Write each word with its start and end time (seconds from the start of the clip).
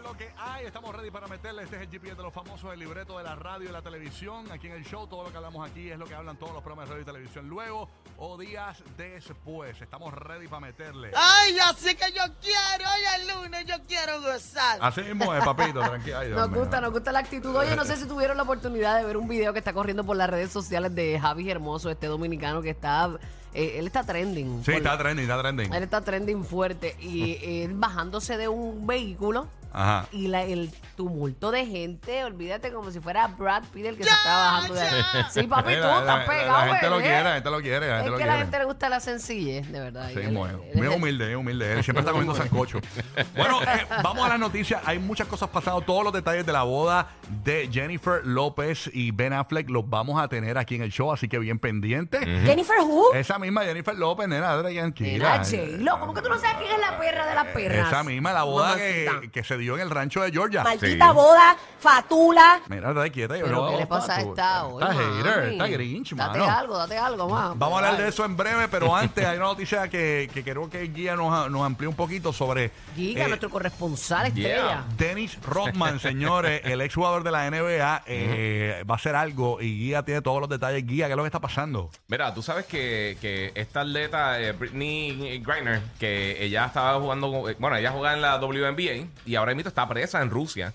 es 0.00 0.04
lo 0.06 0.16
que 0.16 0.28
hay. 0.38 0.66
Estamos 0.66 0.94
ready 0.94 1.10
para 1.10 1.26
meterle. 1.28 1.62
Este 1.62 1.76
es 1.76 1.82
el 1.82 1.88
GPS 1.90 2.16
de 2.16 2.22
los 2.22 2.32
famosos, 2.32 2.72
el 2.72 2.78
libreto 2.80 3.18
de 3.18 3.24
la 3.24 3.34
radio 3.34 3.68
y 3.68 3.72
la 3.72 3.82
televisión. 3.82 4.50
Aquí 4.50 4.66
en 4.66 4.74
el 4.74 4.84
show, 4.84 5.06
todo 5.06 5.24
lo 5.24 5.30
que 5.30 5.36
hablamos 5.36 5.68
aquí 5.68 5.90
es 5.90 5.98
lo 5.98 6.06
que 6.06 6.14
hablan 6.14 6.36
todos 6.36 6.52
los 6.52 6.62
programas 6.62 6.88
de 6.88 6.94
radio 6.94 7.02
y 7.02 7.06
televisión. 7.06 7.48
Luego 7.48 7.88
o 8.18 8.36
días 8.38 8.82
después. 8.96 9.80
Estamos 9.80 10.12
ready 10.14 10.48
para 10.48 10.60
meterle. 10.60 11.10
Ay, 11.14 11.58
así 11.64 11.94
que 11.94 12.12
yo 12.12 12.22
quiero, 12.40 12.90
hoy 12.90 13.02
es 13.20 13.34
lunes, 13.34 13.66
yo 13.66 13.76
quiero 13.86 14.20
gozar. 14.20 14.78
Así 14.80 15.02
mismo 15.02 15.34
es, 15.34 15.44
papito, 15.44 15.80
tranquilo. 15.80 16.18
Ay, 16.18 16.30
Nos 16.30 16.50
mío. 16.50 16.60
gusta, 16.60 16.80
nos 16.80 16.92
gusta 16.92 17.12
la 17.12 17.18
actitud. 17.20 17.54
Oye, 17.54 17.76
no 17.76 17.84
sé 17.84 17.96
si 17.96 18.06
tuvieron 18.06 18.36
la 18.36 18.42
oportunidad 18.42 18.98
de 18.98 19.04
ver 19.04 19.16
un 19.16 19.28
video 19.28 19.52
que 19.52 19.58
está 19.58 19.72
corriendo 19.72 20.04
por 20.04 20.16
las 20.16 20.28
redes 20.30 20.50
sociales 20.50 20.94
de 20.94 21.18
Javi 21.20 21.50
Hermoso, 21.50 21.90
este 21.90 22.06
dominicano 22.06 22.62
que 22.62 22.70
está, 22.70 23.10
eh, 23.54 23.74
él 23.78 23.86
está 23.86 24.04
trending. 24.04 24.64
Sí, 24.64 24.72
Por- 24.72 24.80
está 24.80 24.98
trending, 24.98 25.24
está 25.24 25.40
trending. 25.40 25.72
Él 25.72 25.82
está 25.82 26.00
trending 26.00 26.44
fuerte 26.44 26.96
y 27.00 27.62
él 27.62 27.74
bajándose 27.74 28.36
de 28.36 28.48
un 28.48 28.86
vehículo 28.86 29.48
Ajá. 29.72 30.06
y 30.12 30.28
la- 30.28 30.42
el 30.42 30.70
tumulto 30.96 31.50
de 31.50 31.64
gente, 31.66 32.24
olvídate 32.24 32.72
como 32.72 32.90
si 32.90 33.00
fuera 33.00 33.26
Brad 33.28 33.62
Pitt 33.72 33.86
el 33.86 33.96
que 33.96 34.04
se 34.04 34.10
está 34.10 34.36
bajando 34.36 34.74
de 34.74 34.80
ahí. 34.82 35.02
Sí, 35.30 35.42
papi, 35.44 35.74
tú 35.74 35.80
La- 35.80 35.86
la- 35.86 35.98
estás 36.00 36.18
la- 36.18 36.26
pegado, 36.26 36.58
La 36.66 36.72
gente 36.72 36.90
lo 36.90 36.96
bebé. 36.96 37.08
quiere, 37.08 37.22
la 37.24 37.32
gente 37.34 37.50
lo 37.50 37.60
quiere, 37.60 37.88
la 37.88 38.00
Es 38.00 38.06
lo 38.06 38.10
que 38.10 38.14
a 38.14 38.16
quiere. 38.26 38.32
la 38.32 38.38
gente 38.38 38.58
le 38.58 38.64
gusta 38.64 38.88
la 38.88 39.00
sencillez, 39.00 39.70
de 39.70 39.80
verdad. 39.80 40.10
Sí, 40.12 40.18
él- 40.20 40.32
muy, 40.32 40.50
él 40.50 40.60
muy 40.74 40.86
humilde, 40.88 41.26
muy 41.26 41.34
humilde. 41.36 41.72
Él 41.72 41.84
siempre 41.84 42.00
está 42.00 42.12
comiendo 42.12 42.34
sancocho. 42.34 42.80
Bueno, 43.36 43.62
eh, 43.62 43.86
vamos 44.02 44.24
a 44.26 44.28
las 44.30 44.38
noticias. 44.38 44.82
Hay 44.84 44.98
muchas 44.98 45.26
cosas 45.26 45.48
pasando. 45.48 45.80
Todos 45.82 46.04
los 46.04 46.12
detalles 46.12 46.44
de 46.44 46.52
la 46.52 46.62
boda 46.64 47.08
de 47.44 47.68
Jennifer 47.72 48.20
López 48.26 48.90
y 48.92 49.10
Ben 49.12 49.32
Affleck 49.32 49.70
los 49.70 49.88
vamos 49.88 50.20
a 50.20 50.28
tener 50.28 50.58
aquí 50.58 50.74
en 50.74 50.82
el 50.82 50.90
show, 50.90 51.12
así 51.12 51.28
que 51.28 51.38
bien 51.38 51.58
pendientes. 51.58 52.20
Jennifer 52.24 52.78
Who? 52.84 53.14
Esa 53.14 53.38
misma 53.38 53.62
Jennifer 53.64 53.94
López, 53.96 54.28
nena, 54.28 54.56
Nena, 54.56 54.68
tranquila. 54.70 55.42
J-Lo, 55.44 56.00
¿cómo 56.00 56.12
que 56.14 56.22
tú 56.22 56.28
no 56.28 56.38
sabes 56.38 56.56
quién 56.58 56.72
es 56.72 56.80
la 56.80 56.98
perra 56.98 57.26
de 57.26 57.34
las 57.34 57.46
perras? 57.48 57.88
Esa 57.88 58.02
misma, 58.02 58.32
la 58.32 58.42
boda 58.42 58.76
que 58.76 59.44
se 59.44 59.56
dio 59.60 59.74
en 59.76 59.82
el 59.82 59.90
rancho 59.90 60.20
de 60.22 60.32
Georgia. 60.32 60.62
Maldita 60.64 61.12
boda, 61.12 61.56
fatula. 61.78 62.60
Mira, 62.68 62.88
está 62.90 63.08
quieta. 63.10 63.36
yo 63.36 63.44
Pero 63.44 63.56
no- 63.64 63.70
¿qué 63.70 63.76
le 63.78 63.86
pasa 63.86 64.16
a 64.16 64.22
tú- 64.22 64.30
esta 64.30 64.66
hoy, 64.66 64.82
Está 64.82 64.94
hater, 64.94 65.36
mami? 65.42 65.52
está 65.52 65.66
grinch, 65.68 66.14
Date 66.14 66.38
mano. 66.38 66.50
algo, 66.58 66.78
date 66.78 66.98
algo, 66.98 67.28
más. 67.28 67.58
Vamos 67.58 67.74
a 67.82 67.86
hablar 67.88 68.02
de 68.02 68.08
eso 68.08 68.24
en 68.24 68.36
breve, 68.36 68.68
pero 68.68 68.94
antes 68.94 69.24
hay 69.24 69.36
una 69.36 69.46
noticia 69.46 69.88
que, 69.88 70.30
que 70.32 70.42
creo 70.44 70.68
que 70.70 70.82
Guía 70.88 71.16
nos, 71.16 71.50
nos 71.50 71.62
amplía 71.62 71.88
un 71.88 71.94
poquito 71.96 72.32
sobre 72.32 72.70
Giga, 72.96 73.24
eh, 73.24 73.28
nuestro 73.28 73.50
corresponsal 73.50 74.26
estrella. 74.26 74.84
Dennis 74.96 75.38
Rodman, 75.42 76.00
señores, 76.00 76.60
el 76.64 76.80
ex 76.80 76.94
jugador 76.94 77.22
de 77.22 77.30
la 77.30 77.46
NBA, 77.50 78.02
eh, 78.06 78.84
va 78.88 78.94
a 78.94 78.96
hacer 78.96 79.14
algo 79.16 79.60
y 79.60 79.78
Guía 79.78 80.02
tiene 80.02 80.22
todos 80.22 80.40
los 80.40 80.48
detalles. 80.48 80.86
Guía, 80.86 81.06
¿qué 81.06 81.12
es 81.12 81.16
lo 81.16 81.22
que 81.22 81.28
está 81.28 81.40
pasando? 81.40 81.90
Mira, 82.08 82.32
tú 82.34 82.42
sabes 82.42 82.66
que, 82.66 83.16
que 83.20 83.52
esta 83.54 83.80
atleta, 83.80 84.40
eh, 84.40 84.52
Britney 84.52 85.38
Griner, 85.44 85.80
que 85.98 86.42
ella 86.44 86.66
estaba 86.66 86.98
jugando, 87.00 87.48
eh, 87.48 87.56
bueno, 87.58 87.76
ella 87.76 87.90
jugaba 87.90 88.14
en 88.14 88.22
la 88.22 88.36
WNBA 88.38 89.06
y 89.26 89.34
ahora 89.34 89.49
mismo 89.56 89.68
está 89.68 89.88
presa 89.88 90.20
en 90.22 90.30
Rusia 90.30 90.72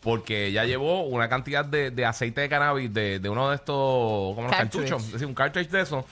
porque 0.00 0.46
ella 0.46 0.64
llevó 0.64 1.02
una 1.04 1.28
cantidad 1.28 1.64
de, 1.64 1.90
de 1.90 2.04
aceite 2.04 2.40
de 2.42 2.48
cannabis 2.48 2.92
de, 2.92 3.18
de 3.18 3.28
uno 3.28 3.50
de 3.50 3.56
estos, 3.56 4.34
como 4.34 4.42
los 4.42 4.50
cartuchos, 4.56 5.04
es 5.04 5.12
decir, 5.12 5.26
un 5.26 5.34
cartridge 5.34 5.68
de 5.70 5.80
eso. 5.82 6.04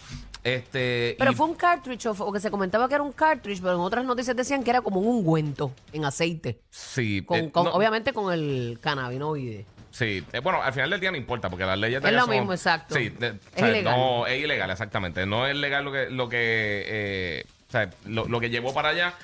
Este, 0.42 1.16
Pero 1.18 1.32
y- 1.32 1.34
fue 1.34 1.46
un 1.46 1.54
cartridge, 1.54 2.06
o, 2.06 2.12
o 2.12 2.32
que 2.32 2.40
se 2.40 2.50
comentaba 2.50 2.88
que 2.88 2.94
era 2.94 3.02
un 3.02 3.12
cartridge, 3.12 3.60
pero 3.60 3.74
en 3.74 3.80
otras 3.80 4.04
noticias 4.06 4.34
decían 4.34 4.62
que 4.64 4.70
era 4.70 4.80
como 4.80 4.98
un 5.00 5.06
ungüento 5.06 5.72
en 5.92 6.04
aceite. 6.06 6.60
Sí, 6.70 7.22
Con, 7.26 7.38
eh, 7.38 7.50
con- 7.50 7.64
no, 7.66 7.72
Obviamente 7.72 8.12
con 8.14 8.32
el 8.32 8.78
cannabinoide. 8.80 9.66
Sí, 9.90 10.24
eh, 10.32 10.38
bueno, 10.40 10.62
al 10.62 10.72
final 10.72 10.88
del 10.88 11.00
día 11.00 11.10
no 11.10 11.16
importa 11.18 11.50
porque 11.50 11.66
las 11.66 11.76
leyes 11.78 12.00
de 12.00 12.08
Es 12.08 12.14
lo 12.14 12.20
son- 12.22 12.30
mismo, 12.30 12.52
exacto. 12.54 12.94
Sí, 12.94 13.08
de- 13.10 13.28
Es 13.28 13.36
sea, 13.54 13.68
ilegal. 13.68 13.96
No, 13.98 14.26
es 14.26 14.42
ilegal, 14.42 14.70
exactamente. 14.70 15.26
No 15.26 15.46
es 15.46 15.56
legal 15.56 15.84
lo 15.84 15.92
que, 15.92 16.08
lo 16.08 16.28
que, 16.28 16.38
eh, 16.86 17.44
o 17.68 17.72
sea, 17.72 17.90
lo, 18.06 18.26
lo 18.26 18.40
que 18.40 18.48
llevó 18.50 18.72
para 18.72 18.90
allá. 18.90 19.14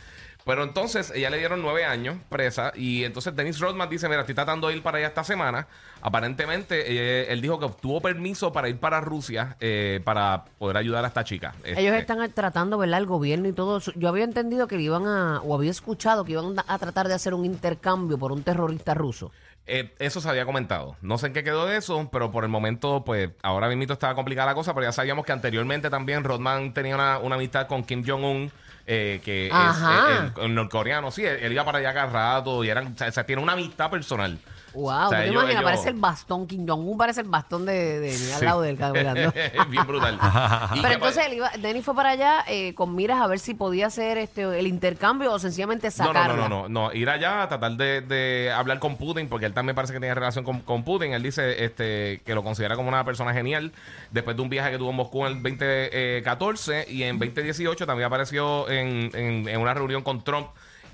Pero 0.46 0.62
entonces 0.62 1.12
ella 1.12 1.28
le 1.28 1.38
dieron 1.38 1.60
nueve 1.60 1.84
años 1.84 2.18
presa 2.28 2.70
y 2.76 3.02
entonces 3.02 3.34
Dennis 3.34 3.58
Rodman 3.58 3.90
dice, 3.90 4.08
mira, 4.08 4.20
estoy 4.20 4.36
tratando 4.36 4.68
de 4.68 4.76
ir 4.76 4.82
para 4.82 4.98
allá 4.98 5.08
esta 5.08 5.24
semana. 5.24 5.66
Aparentemente 6.00 6.84
eh, 6.86 7.32
él 7.32 7.40
dijo 7.40 7.58
que 7.58 7.64
obtuvo 7.64 8.00
permiso 8.00 8.52
para 8.52 8.68
ir 8.68 8.78
para 8.78 9.00
Rusia 9.00 9.56
eh, 9.58 10.00
para 10.04 10.44
poder 10.58 10.76
ayudar 10.76 11.04
a 11.04 11.08
esta 11.08 11.24
chica. 11.24 11.52
Ellos 11.64 11.78
Este, 11.78 11.98
están 11.98 12.30
tratando, 12.32 12.78
¿verdad? 12.78 13.00
El 13.00 13.06
gobierno 13.06 13.48
y 13.48 13.52
todo 13.52 13.78
eso. 13.78 13.90
Yo 13.96 14.08
había 14.08 14.22
entendido 14.22 14.68
que 14.68 14.80
iban 14.80 15.08
a, 15.08 15.40
o 15.42 15.52
había 15.52 15.72
escuchado 15.72 16.24
que 16.24 16.32
iban 16.32 16.54
a 16.64 16.78
tratar 16.78 17.08
de 17.08 17.14
hacer 17.14 17.34
un 17.34 17.44
intercambio 17.44 18.16
por 18.16 18.30
un 18.30 18.44
terrorista 18.44 18.94
ruso. 18.94 19.32
Eh, 19.66 19.96
eso 19.98 20.20
se 20.20 20.28
había 20.28 20.46
comentado. 20.46 20.96
No 21.02 21.18
sé 21.18 21.26
en 21.26 21.32
qué 21.32 21.42
quedó 21.42 21.66
de 21.66 21.76
eso, 21.76 22.08
pero 22.12 22.30
por 22.30 22.44
el 22.44 22.50
momento, 22.50 23.02
pues 23.04 23.30
ahora 23.42 23.68
mismo 23.68 23.92
estaba 23.92 24.14
complicada 24.14 24.46
la 24.46 24.54
cosa, 24.54 24.72
pero 24.74 24.86
ya 24.86 24.92
sabíamos 24.92 25.26
que 25.26 25.32
anteriormente 25.32 25.90
también 25.90 26.22
Rodman 26.22 26.72
tenía 26.72 26.94
una, 26.94 27.18
una 27.18 27.34
amistad 27.34 27.66
con 27.66 27.82
Kim 27.82 28.04
Jong-un, 28.06 28.52
eh, 28.86 29.20
que 29.24 29.50
Ajá. 29.52 29.98
es 29.98 30.20
eh, 30.30 30.32
el, 30.36 30.44
el 30.44 30.54
norcoreano. 30.54 31.10
Sí, 31.10 31.24
él, 31.24 31.38
él 31.42 31.52
iba 31.52 31.64
para 31.64 31.78
allá 31.78 31.92
cada 31.92 32.06
rato 32.06 32.62
y 32.64 32.69
eran, 32.69 32.94
o 32.98 33.12
sea, 33.12 33.24
tiene 33.26 33.42
una 33.42 33.52
amistad 33.52 33.91
personal. 33.91 34.38
Wow, 34.76 35.06
O 35.06 35.09
sea, 35.09 35.09
¿tú 35.09 35.14
te 35.16 35.22
ellos- 35.25 35.32
imaginas? 35.34 35.50
ellos- 35.50 35.64
Parece 35.64 35.88
el 35.88 35.94
bastón, 35.97 36.47
Kim 36.47 36.66
Jong-un 36.69 36.98
parece 36.98 37.20
el 37.22 37.28
bastón 37.28 37.66
de, 37.66 37.72
de- 38.00 38.19
de 38.19 38.32
al 38.34 38.38
Sí. 38.41 38.44
lado 38.44 38.62
del 38.62 38.76
caminando. 38.76 39.32
Bien 39.70 39.87
brutal. 39.87 40.19
Y 40.75 40.81
Pero 40.82 40.94
entonces 40.94 41.26
él 41.26 41.34
iba, 41.34 41.50
Denny 41.59 41.82
fue 41.82 41.94
para 41.94 42.10
allá 42.10 42.44
eh, 42.47 42.75
con 42.75 42.94
miras 42.94 43.20
a 43.20 43.26
ver 43.26 43.38
si 43.38 43.54
podía 43.54 43.87
hacer 43.87 44.19
este 44.19 44.42
el 44.59 44.66
intercambio 44.66 45.32
o 45.32 45.38
sencillamente 45.38 45.87
No, 45.88 45.91
sacarla. 45.91 46.37
no, 46.37 46.48
no, 46.48 46.69
no, 46.69 46.69
no, 46.69 46.92
ir 46.92 47.09
allá 47.10 47.42
a 47.42 47.48
tratar 47.48 47.72
de, 47.72 48.00
de 48.03 48.53
hablar 48.53 48.78
con 48.78 48.97
Putin, 48.97 49.28
porque 49.28 49.47
él 49.47 49.54
también 49.54 49.75
parece 49.75 49.92
que 49.94 49.98
tiene 50.00 50.14
relación 50.14 50.44
con, 50.44 50.60
con 50.60 50.84
Putin. 50.84 51.12
Él 51.12 51.22
dice 51.22 51.64
este 51.64 52.20
que 52.25 52.34
lo 52.34 52.44
considera 52.44 52.76
como 52.76 52.88
una 52.88 53.04
persona 53.04 53.32
genial. 53.32 53.72
Después 54.10 54.37
de 54.37 54.43
un 54.43 54.50
viaje 54.50 54.70
que 54.70 54.78
tuvo 54.78 54.91
en 54.91 54.97
Moscú 54.97 55.26
en 55.26 55.32
el 55.37 55.43
2014 55.43 56.87
y 56.88 57.03
en 57.04 57.19
2018 57.19 57.87
también 57.87 58.06
apareció 58.06 58.69
en, 58.69 59.10
en- 59.14 59.48
en 59.48 59.60
una 59.60 59.75
reunión 59.75 60.03
con 60.03 60.22
Trump 60.22 60.48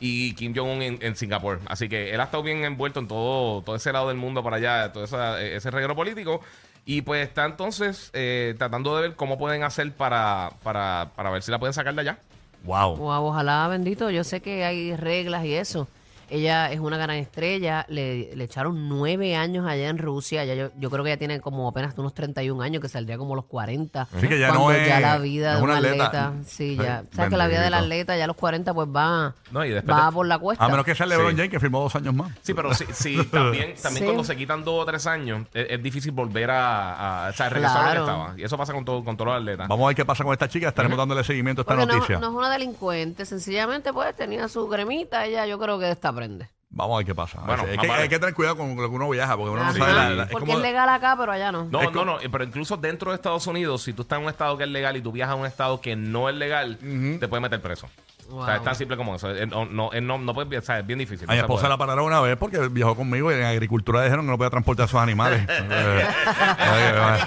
y 0.04 0.34
Kim 0.34 0.52
Jong-un 0.54 0.82
en, 0.82 0.98
en 1.00 1.14
Singapur. 1.14 1.60
Así 1.66 1.88
que 1.88 2.12
él 2.12 2.20
ha 2.20 2.24
estado 2.24 2.42
bien 2.42 2.64
envuelto 2.64 2.98
en 2.98 3.06
todo, 3.06 3.62
todo 3.62 3.76
ese 3.76 3.92
lado 3.92 4.08
del 4.08 4.16
mundo 4.16 4.42
para 4.42 4.56
allá, 4.56 4.92
todo 4.92 5.04
esa- 5.04 5.40
ese 5.40 5.70
reguero 5.70 5.94
político. 5.94 6.40
Y 6.84 7.02
pues 7.02 7.28
está 7.28 7.44
entonces 7.44 8.10
eh, 8.12 8.56
tratando 8.58 8.96
de 8.96 9.02
ver 9.02 9.14
cómo 9.14 9.38
pueden 9.38 9.62
hacer 9.62 9.92
para, 9.92 10.50
para, 10.64 11.12
para 11.14 11.30
ver 11.30 11.42
si 11.44 11.52
la 11.52 11.60
pueden 11.60 11.72
sacar 11.72 11.94
de 11.94 12.00
allá. 12.00 12.18
Wow. 12.64 12.96
Wow, 12.96 13.26
ojalá, 13.26 13.68
bendito. 13.68 14.10
Yo 14.10 14.24
sé 14.24 14.42
que 14.42 14.64
hay 14.64 14.96
reglas 14.96 15.44
y 15.44 15.54
eso. 15.54 15.86
Ella 16.32 16.72
es 16.72 16.81
una 16.81 16.97
gran 16.97 17.16
estrella. 17.16 17.84
Le, 17.88 18.34
le 18.34 18.44
echaron 18.44 18.88
nueve 18.88 19.37
años 19.37 19.66
allá 19.66 19.88
en 19.88 19.98
Rusia. 19.98 20.44
Ya 20.44 20.54
yo, 20.54 20.70
yo 20.78 20.91
creo 20.91 21.04
que 21.04 21.10
ella 21.10 21.19
tiene 21.19 21.41
como 21.41 21.69
apenas 21.69 21.97
unos 21.98 22.15
31 22.15 22.62
años, 22.62 22.81
que 22.81 22.88
saldría 22.88 23.19
como 23.19 23.34
los 23.37 23.44
40. 23.44 24.09
Sí, 24.20 24.28
que 24.28 24.38
ya 24.38 24.48
cuando 24.48 24.66
no 24.69 24.72
es- 24.72 24.88
ya 24.88 25.00
la 25.00 25.19
vida 25.19 25.50
de 25.56 25.59
un 25.59 25.65
una 25.65 25.76
atleta. 25.76 26.06
atleta. 26.06 26.32
Sí, 26.47 26.76
ya. 26.76 27.04
Sabes 27.12 27.31
que 27.31 27.37
la 27.37 27.47
vida 27.48 27.60
del 27.62 27.75
atleta 27.75 28.16
ya 28.16 28.25
a 28.25 28.26
los 28.26 28.37
40 28.37 28.72
pues 28.75 28.88
va, 28.88 29.34
No, 29.50 29.65
y 29.65 29.70
después 29.70 29.97
va 29.97 30.06
de- 30.06 30.12
por 30.12 30.26
la 30.26 30.38
cuesta. 30.38 30.65
A 30.65 30.69
menos 30.69 30.84
que 30.84 30.94
sea 30.94 31.06
LeBron 31.06 31.31
Sí. 31.32 31.37
James, 31.37 31.50
que 31.50 31.60
firmó 31.60 31.81
dos 31.81 31.94
años 31.97 32.15
más. 32.15 32.32
Sí, 32.43 32.54
pero 32.54 32.72
sí, 32.75 32.84
sí, 32.93 33.16
también, 33.31 33.75
también 33.82 33.99
Sí. 33.99 34.04
cuando 34.04 34.25
se 34.25 34.37
quitan 34.37 34.64
dos 34.64 34.82
o 34.82 34.84
tres 34.87 35.06
años, 35.06 35.47
es, 35.53 35.66
es 35.70 35.82
difícil 35.82 36.12
volver 36.12 36.50
a, 36.50 37.26
a 37.26 37.31
o 37.31 37.32
sea, 37.34 37.49
regresar 37.50 37.76
a 37.76 37.82
Claro. 37.82 38.00
lo 38.00 38.06
que 38.06 38.12
estaba. 38.12 38.41
Y 38.41 38.43
eso 38.44 38.56
pasa 38.59 38.72
con, 38.72 38.84
todo, 38.84 39.04
con 39.04 39.16
todos 39.16 39.32
los 39.32 39.41
atletas. 39.41 39.69
Vamos 39.69 39.84
a 39.84 39.87
ver 39.88 39.97
qué 39.97 40.04
pasa 40.04 40.25
con 40.25 40.32
esta 40.32 40.49
chica. 40.49 40.69
Estaremos 40.69 40.97
dándole 40.97 41.25
seguimiento 41.25 41.60
a 41.60 41.62
esta 41.62 41.75
Porque 41.75 41.87
no, 41.87 41.94
noticia. 41.94 42.19
no 42.19 42.28
es 42.28 42.32
una 42.34 42.50
delincuente, 42.50 43.26
sencillamente 43.26 43.93
pues 43.93 44.14
tenía 44.16 44.49
su 44.49 44.69
cremita, 44.69 45.26
ella 45.26 45.47
yo 45.47 45.59
creo 45.59 45.78
que 45.78 45.91
esta 45.91 46.12
aprende. 46.22 46.49
Vamos 46.75 46.94
a 46.94 46.97
ver 46.99 47.06
qué 47.06 47.15
pasa. 47.15 47.41
Bueno, 47.44 47.65
es 47.65 47.71
que 47.72 47.77
vamos 47.77 47.91
a 47.91 47.93
ver. 47.94 48.03
hay 48.05 48.09
que 48.09 48.19
tener 48.19 48.35
cuidado 48.35 48.56
con 48.56 48.75
lo 48.75 48.88
que 48.88 48.94
uno 48.94 49.08
viaja, 49.11 49.37
porque 49.37 49.50
uno 49.50 49.62
no 49.62 49.69
Ajá, 49.70 49.79
sabe 49.79 49.93
la, 49.93 50.11
la- 50.11 50.23
es 50.25 50.31
porque 50.31 50.46
como- 50.46 50.58
es 50.58 50.62
legal 50.62 50.88
acá, 50.88 51.17
pero 51.19 51.31
allá 51.32 51.52
no. 51.52 51.64
No, 51.64 51.82
Es 51.82 51.93
no, 51.93 52.05
no, 52.06 52.17
pero 52.31 52.44
incluso 52.44 52.79
dentro 52.79 53.11
de 53.11 53.17
Estados 53.17 53.46
Unidos, 53.46 53.82
si 53.82 53.93
tú 53.93 54.02
estás 54.02 54.19
en 54.19 54.25
un 54.25 54.31
estado 54.31 54.56
que 54.56 54.64
es 54.64 54.70
legal 54.70 54.96
y 54.96 55.02
tú 55.02 55.12
viajas 55.12 55.35
a 55.35 55.37
un 55.37 55.44
estado 55.46 55.81
que 55.82 55.96
no 55.96 56.31
es 56.31 56.35
legal, 56.35 56.79
te 56.79 57.29
puedes 57.29 57.43
meter 57.43 57.61
preso. 57.61 57.88
Wow. 58.32 58.40
O 58.40 58.46
sea, 58.46 58.56
es 58.56 58.62
tan 58.62 58.75
simple 58.75 58.96
como 58.96 59.14
eso. 59.14 59.29
No, 59.46 59.67
no, 59.67 59.93
él 59.93 60.06
no, 60.06 60.17
no 60.17 60.32
puede, 60.32 60.56
o 60.56 60.62
sea, 60.62 60.79
es 60.79 60.87
bien 60.87 60.99
difícil. 60.99 61.29
A 61.29 61.34
mi 61.34 61.38
esposa 61.38 61.69
la 61.69 61.76
pararon 61.76 62.06
una 62.06 62.19
vez 62.23 62.38
porque 62.38 62.69
viajó 62.69 62.96
conmigo 62.96 63.31
y 63.31 63.34
en 63.34 63.44
agricultura 63.44 64.02
dijeron 64.02 64.25
que 64.25 64.31
no 64.31 64.38
podía 64.38 64.49
transportar 64.49 64.84
a 64.84 64.88
sus 64.88 65.00
animales. 65.00 65.46
Eh, 65.73 66.00
eh, 66.00 66.93
eh, 66.94 67.19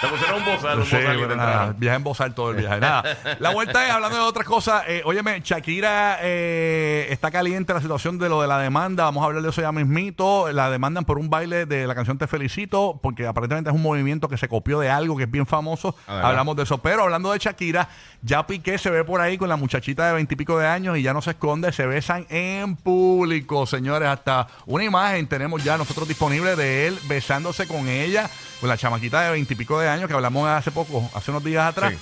te 0.00 0.08
pusieron 0.08 0.38
un 0.38 0.44
bozal, 0.44 0.78
un 0.78 0.84
sí, 0.84 0.96
bozal 0.96 1.76
en 1.80 2.04
bozal 2.04 2.34
todo 2.34 2.50
el 2.50 2.56
viaje. 2.56 2.80
nada. 2.80 3.04
La 3.38 3.50
vuelta 3.50 3.86
es, 3.86 3.92
hablando 3.92 4.16
de 4.16 4.24
otras 4.24 4.46
cosas, 4.46 4.84
eh, 4.86 5.02
óyeme, 5.04 5.40
Shakira 5.40 6.18
está 6.20 7.30
caliente 7.30 7.72
la 7.72 7.80
situación 7.80 8.18
de 8.18 8.28
lo 8.28 8.40
de 8.40 8.48
la 8.48 8.58
demanda. 8.58 9.04
Vamos 9.04 9.22
a 9.22 9.26
hablar 9.26 9.42
de 9.42 9.50
eso 9.50 9.60
ya 9.60 9.72
mismito. 9.72 10.50
La 10.52 10.70
demandan 10.70 11.04
por 11.04 11.18
un 11.18 11.30
baile 11.30 11.66
de 11.66 11.86
la 11.86 11.94
canción 11.94 12.18
Te 12.18 12.26
Felicito, 12.26 12.98
porque 13.02 13.26
aparentemente 13.26 13.70
es 13.70 13.76
un 13.76 13.82
movimiento 13.82 14.28
que 14.28 14.36
se 14.36 14.48
copió 14.48 14.80
de 14.80 14.90
algo 14.90 15.16
que 15.16 15.24
es 15.24 15.30
bien 15.30 15.46
famoso. 15.46 15.94
Hablamos 16.06 16.56
de 16.56 16.64
eso. 16.64 16.78
Pero 16.78 17.02
hablando 17.02 17.32
de 17.32 17.38
Shakira, 17.38 17.88
ya 18.22 18.46
Piqué 18.46 18.78
se 18.78 18.90
ve 18.90 19.04
por 19.04 19.20
ahí 19.20 19.38
con 19.38 19.48
la 19.48 19.56
muchachita 19.56 20.06
de 20.06 20.14
20 20.14 20.36
de 20.44 20.66
años 20.66 20.98
y 20.98 21.02
ya 21.02 21.12
no 21.12 21.22
se 21.22 21.30
esconde, 21.30 21.72
se 21.72 21.86
besan 21.86 22.26
en 22.28 22.76
público, 22.76 23.66
señores. 23.66 24.08
Hasta 24.08 24.46
una 24.66 24.84
imagen 24.84 25.26
tenemos 25.26 25.64
ya 25.64 25.76
nosotros 25.78 26.06
disponible 26.06 26.54
de 26.56 26.86
él 26.86 26.98
besándose 27.08 27.66
con 27.66 27.88
ella, 27.88 28.30
con 28.60 28.68
la 28.68 28.76
chamaquita 28.76 29.22
de 29.22 29.32
veintipico 29.32 29.80
de 29.80 29.88
años 29.88 30.08
que 30.08 30.14
hablamos 30.14 30.48
hace 30.48 30.70
poco, 30.70 31.10
hace 31.14 31.30
unos 31.30 31.42
días 31.42 31.66
atrás. 31.66 31.94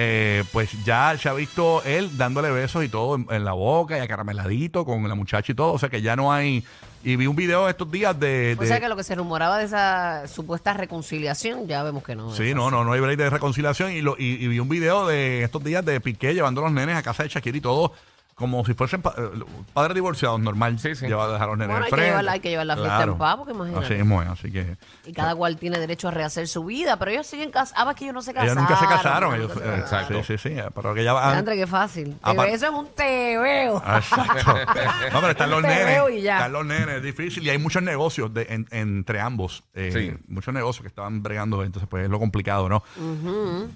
Eh, 0.00 0.44
pues 0.52 0.84
ya 0.84 1.16
se 1.18 1.28
ha 1.28 1.32
visto 1.32 1.82
él 1.82 2.16
dándole 2.16 2.50
besos 2.50 2.84
y 2.84 2.88
todo 2.88 3.16
en, 3.16 3.26
en 3.30 3.44
la 3.44 3.52
boca 3.52 3.98
y 3.98 4.00
acarameladito 4.00 4.84
con 4.84 5.08
la 5.08 5.16
muchacha 5.16 5.50
y 5.50 5.54
todo. 5.56 5.72
O 5.72 5.78
sea 5.78 5.88
que 5.88 6.02
ya 6.02 6.14
no 6.14 6.32
hay 6.32 6.64
y 7.04 7.16
vi 7.16 7.26
un 7.26 7.36
video 7.36 7.68
estos 7.68 7.90
días 7.90 8.18
de. 8.18 8.56
O 8.58 8.64
sea 8.64 8.80
que 8.80 8.88
lo 8.88 8.96
que 8.96 9.04
se 9.04 9.14
rumoraba 9.14 9.58
de 9.58 9.64
esa 9.64 10.26
supuesta 10.26 10.72
reconciliación, 10.74 11.66
ya 11.68 11.82
vemos 11.82 12.02
que 12.02 12.14
no. 12.14 12.34
Sí, 12.34 12.54
no, 12.54 12.66
así. 12.66 12.74
no, 12.74 12.84
no 12.84 12.92
hay 12.92 13.00
break 13.00 13.18
de 13.18 13.30
reconciliación. 13.30 13.92
Y, 13.92 14.02
lo, 14.02 14.16
y, 14.18 14.44
y 14.44 14.48
vi 14.48 14.58
un 14.58 14.68
video 14.68 15.06
de 15.06 15.44
estos 15.44 15.62
días 15.62 15.84
de 15.84 16.00
Piqué 16.00 16.34
llevando 16.34 16.60
a 16.60 16.64
los 16.64 16.72
nenes 16.72 16.96
a 16.96 17.02
casa 17.02 17.22
de 17.22 17.28
Shakira 17.28 17.56
y 17.56 17.60
todo, 17.60 17.92
como 18.38 18.64
si 18.64 18.74
fuesen 18.74 19.02
pa- 19.02 19.14
eh, 19.18 19.28
padres 19.72 19.94
divorciados, 19.94 20.38
normal. 20.40 20.78
Sí, 20.78 20.94
sí. 20.94 21.06
Lleva 21.06 21.24
a 21.24 21.28
dejar 21.32 21.42
a 21.42 21.46
los 21.48 21.58
nenes 21.58 21.68
Bueno, 21.74 21.76
al 21.78 21.82
hay 21.84 21.90
que 21.90 21.96
frente. 21.96 22.10
llevar- 22.10 22.28
hay 22.32 22.40
que 22.40 22.48
llevar 22.50 22.66
la 22.66 22.76
fiesta 22.76 23.02
en 23.02 23.18
paz, 23.18 23.36
porque 23.36 23.52
imagínate. 23.52 23.84
Así 23.84 23.94
mismo 23.94 24.22
es, 24.22 24.28
así 24.28 24.52
que. 24.52 24.76
Y 25.06 25.12
cada 25.12 25.34
cual 25.34 25.56
tiene 25.56 25.78
derecho 25.78 26.08
a 26.08 26.10
rehacer 26.12 26.46
su 26.48 26.64
vida, 26.64 26.96
pero 26.98 27.10
ellos 27.10 27.26
siguen 27.26 27.50
casados. 27.50 27.74
Ah, 27.86 27.90
es 27.90 27.96
que 27.96 28.04
ellos 28.04 28.14
no 28.14 28.22
se 28.22 28.32
casaron. 28.32 28.58
Ellos 28.58 28.62
nunca 28.70 28.80
se 28.80 28.86
casaron. 28.86 29.34
ellos 29.34 29.50
Ellos, 29.50 29.62
nunca 29.76 30.06
se 30.06 30.14
eh. 30.18 30.22
Sí, 30.24 30.38
sí, 30.38 30.48
sí. 30.50 30.56
Pero 30.74 30.94
que 30.94 31.04
ya 31.04 31.12
va. 31.12 31.36
André, 31.36 31.56
qué 31.56 31.66
fácil. 31.66 32.16
Apar- 32.22 32.48
Eso 32.48 32.66
es 32.66 32.72
un 32.72 32.86
tebeo. 32.94 33.82
Ah, 33.84 33.98
Exacto. 33.98 34.54
No, 35.12 35.20
pero 35.20 35.30
están 35.30 35.50
los 35.50 35.62
Te 35.62 35.68
nenes. 35.68 35.86
veo 35.86 36.08
y 36.10 36.22
ya. 36.22 36.36
Están 36.36 36.52
los 36.52 36.64
nenes, 36.66 36.88
es 36.96 37.02
difícil. 37.02 37.42
Y 37.44 37.50
hay 37.50 37.58
muchos 37.58 37.82
negocios 37.82 38.32
de, 38.32 38.46
en- 38.50 38.68
entre 38.70 39.20
ambos. 39.20 39.64
eh, 39.74 39.90
Sí. 39.92 40.24
Muchos 40.28 40.52
negocios 40.54 40.82
que 40.82 40.88
estaban 40.88 41.22
bregando. 41.22 41.62
Entonces, 41.64 41.88
pues 41.88 42.04
es 42.04 42.10
lo 42.10 42.18
complicado, 42.18 42.68
¿no? 42.68 42.82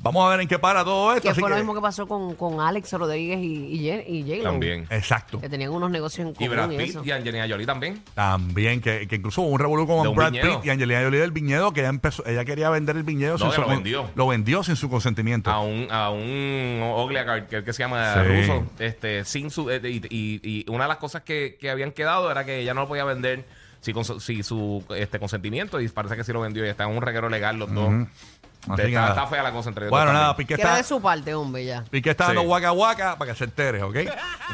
Vamos 0.03 0.27
a 0.27 0.31
ver 0.31 0.41
en 0.41 0.49
qué 0.49 0.59
para 0.59 0.85
todo 0.85 1.11
esto. 1.13 1.23
Que 1.23 1.31
así 1.31 1.41
fue 1.41 1.49
lo 1.51 1.57
que- 1.57 1.63
mismo 1.63 1.75
que 1.75 1.81
pasó 1.81 2.07
con, 2.07 2.35
con 2.35 2.61
Alex 2.61 2.93
Rodríguez 2.93 3.39
y, 3.41 3.65
y, 3.67 3.89
J- 3.91 4.09
y 4.09 4.23
J-Lo, 4.23 4.52
También. 4.53 4.87
Exacto. 4.91 5.41
Que 5.41 5.49
tenían 5.49 5.71
unos 5.71 5.91
negocios 5.91 6.29
en 6.29 6.35
Y 6.43 6.49
Brad 6.49 6.65
común 6.67 6.75
y, 6.81 6.85
Pitt 6.85 6.91
eso. 6.91 7.03
y 7.05 7.11
Angelina 7.11 7.47
Jolie 7.49 7.67
también. 7.67 8.03
También, 8.15 8.81
que, 8.81 9.07
que 9.09 9.17
incluso 9.17 9.43
hubo 9.43 9.51
un 9.51 9.59
revolú 9.59 9.87
con 9.87 10.07
un 10.07 10.15
Brad 10.15 10.33
viñedo. 10.33 10.57
Pitt 10.61 10.67
y 10.67 10.71
Angelina 10.71 11.03
Jolie 11.03 11.21
del 11.21 11.33
viñedo, 11.33 11.73
que 11.73 11.81
ella 11.81 11.89
empezó, 11.89 12.25
ella 12.27 12.45
quería 12.45 12.71
vender 12.71 12.97
el 12.97 13.03
viñedo 13.03 13.33
No, 13.33 13.39
sin 13.39 13.49
que 13.51 13.55
su 13.57 13.61
lo 13.63 13.69
vendió. 13.69 14.11
Lo 14.15 14.27
vendió 14.29 14.63
sin 14.63 14.77
su 14.77 14.89
consentimiento. 14.89 15.51
A 15.51 15.61
un, 15.61 15.89
a 15.91 16.11
un 16.11 16.81
oligarca 16.95 17.47
que, 17.47 17.65
que 17.65 17.73
se 17.73 17.83
llama 17.83 18.15
Sí. 18.15 18.21
ruso, 18.29 18.67
este, 18.79 19.25
sin 19.25 19.51
su, 19.51 19.71
eh, 19.71 19.81
y, 19.85 19.97
y- 20.09 20.41
y 20.43 20.65
una 20.71 20.85
de 20.85 20.89
las 20.89 20.99
cosas 20.99 21.23
que, 21.23 21.57
que 21.61 21.71
habían 21.71 21.93
quedado 21.93 22.31
era 22.31 22.45
que 22.45 22.59
ella 22.61 22.75
no 22.75 22.83
lo 22.83 22.89
podía 22.89 23.05
vender 23.05 23.45
si, 23.81 23.93
con, 23.93 24.05
su- 24.05 24.21
si 24.21 24.43
su 24.43 24.85
este 24.97 25.19
consentimiento, 25.19 25.81
y 25.81 25.89
parece 25.89 26.17
que 26.17 26.25
sí 26.25 26.33
lo 26.33 26.41
vendió 26.41 26.65
y 26.65 26.69
está 26.69 26.85
en 26.85 26.91
un 26.91 27.03
reguero 27.03 27.29
legal 27.29 27.59
los 27.59 27.73
dos. 27.75 27.93
Así 28.69 28.77
que 28.83 28.89
está, 28.89 29.01
nada. 29.01 29.09
está 29.15 29.27
fea 29.27 29.43
la 29.43 29.53
cosa 29.53 29.69
entre 29.71 29.85
ellos 29.87 29.91
Bueno, 29.91 30.13
nada, 30.13 30.29
también. 30.29 30.47
Piqué 30.47 30.55
Que 30.55 30.63
era 30.63 30.75
de 30.75 30.81
está, 30.83 30.95
su 30.95 31.03
parte, 31.03 31.35
hombre, 31.35 31.65
ya. 31.65 31.83
Piqué 31.91 32.11
está 32.11 32.27
dando 32.27 32.43
Sí. 32.43 32.47
guaca 32.47 32.71
guaca 32.71 33.17
para 33.19 33.33
que 33.33 33.39
se 33.39 33.45
entere, 33.45 33.83
¿ok? 33.83 33.97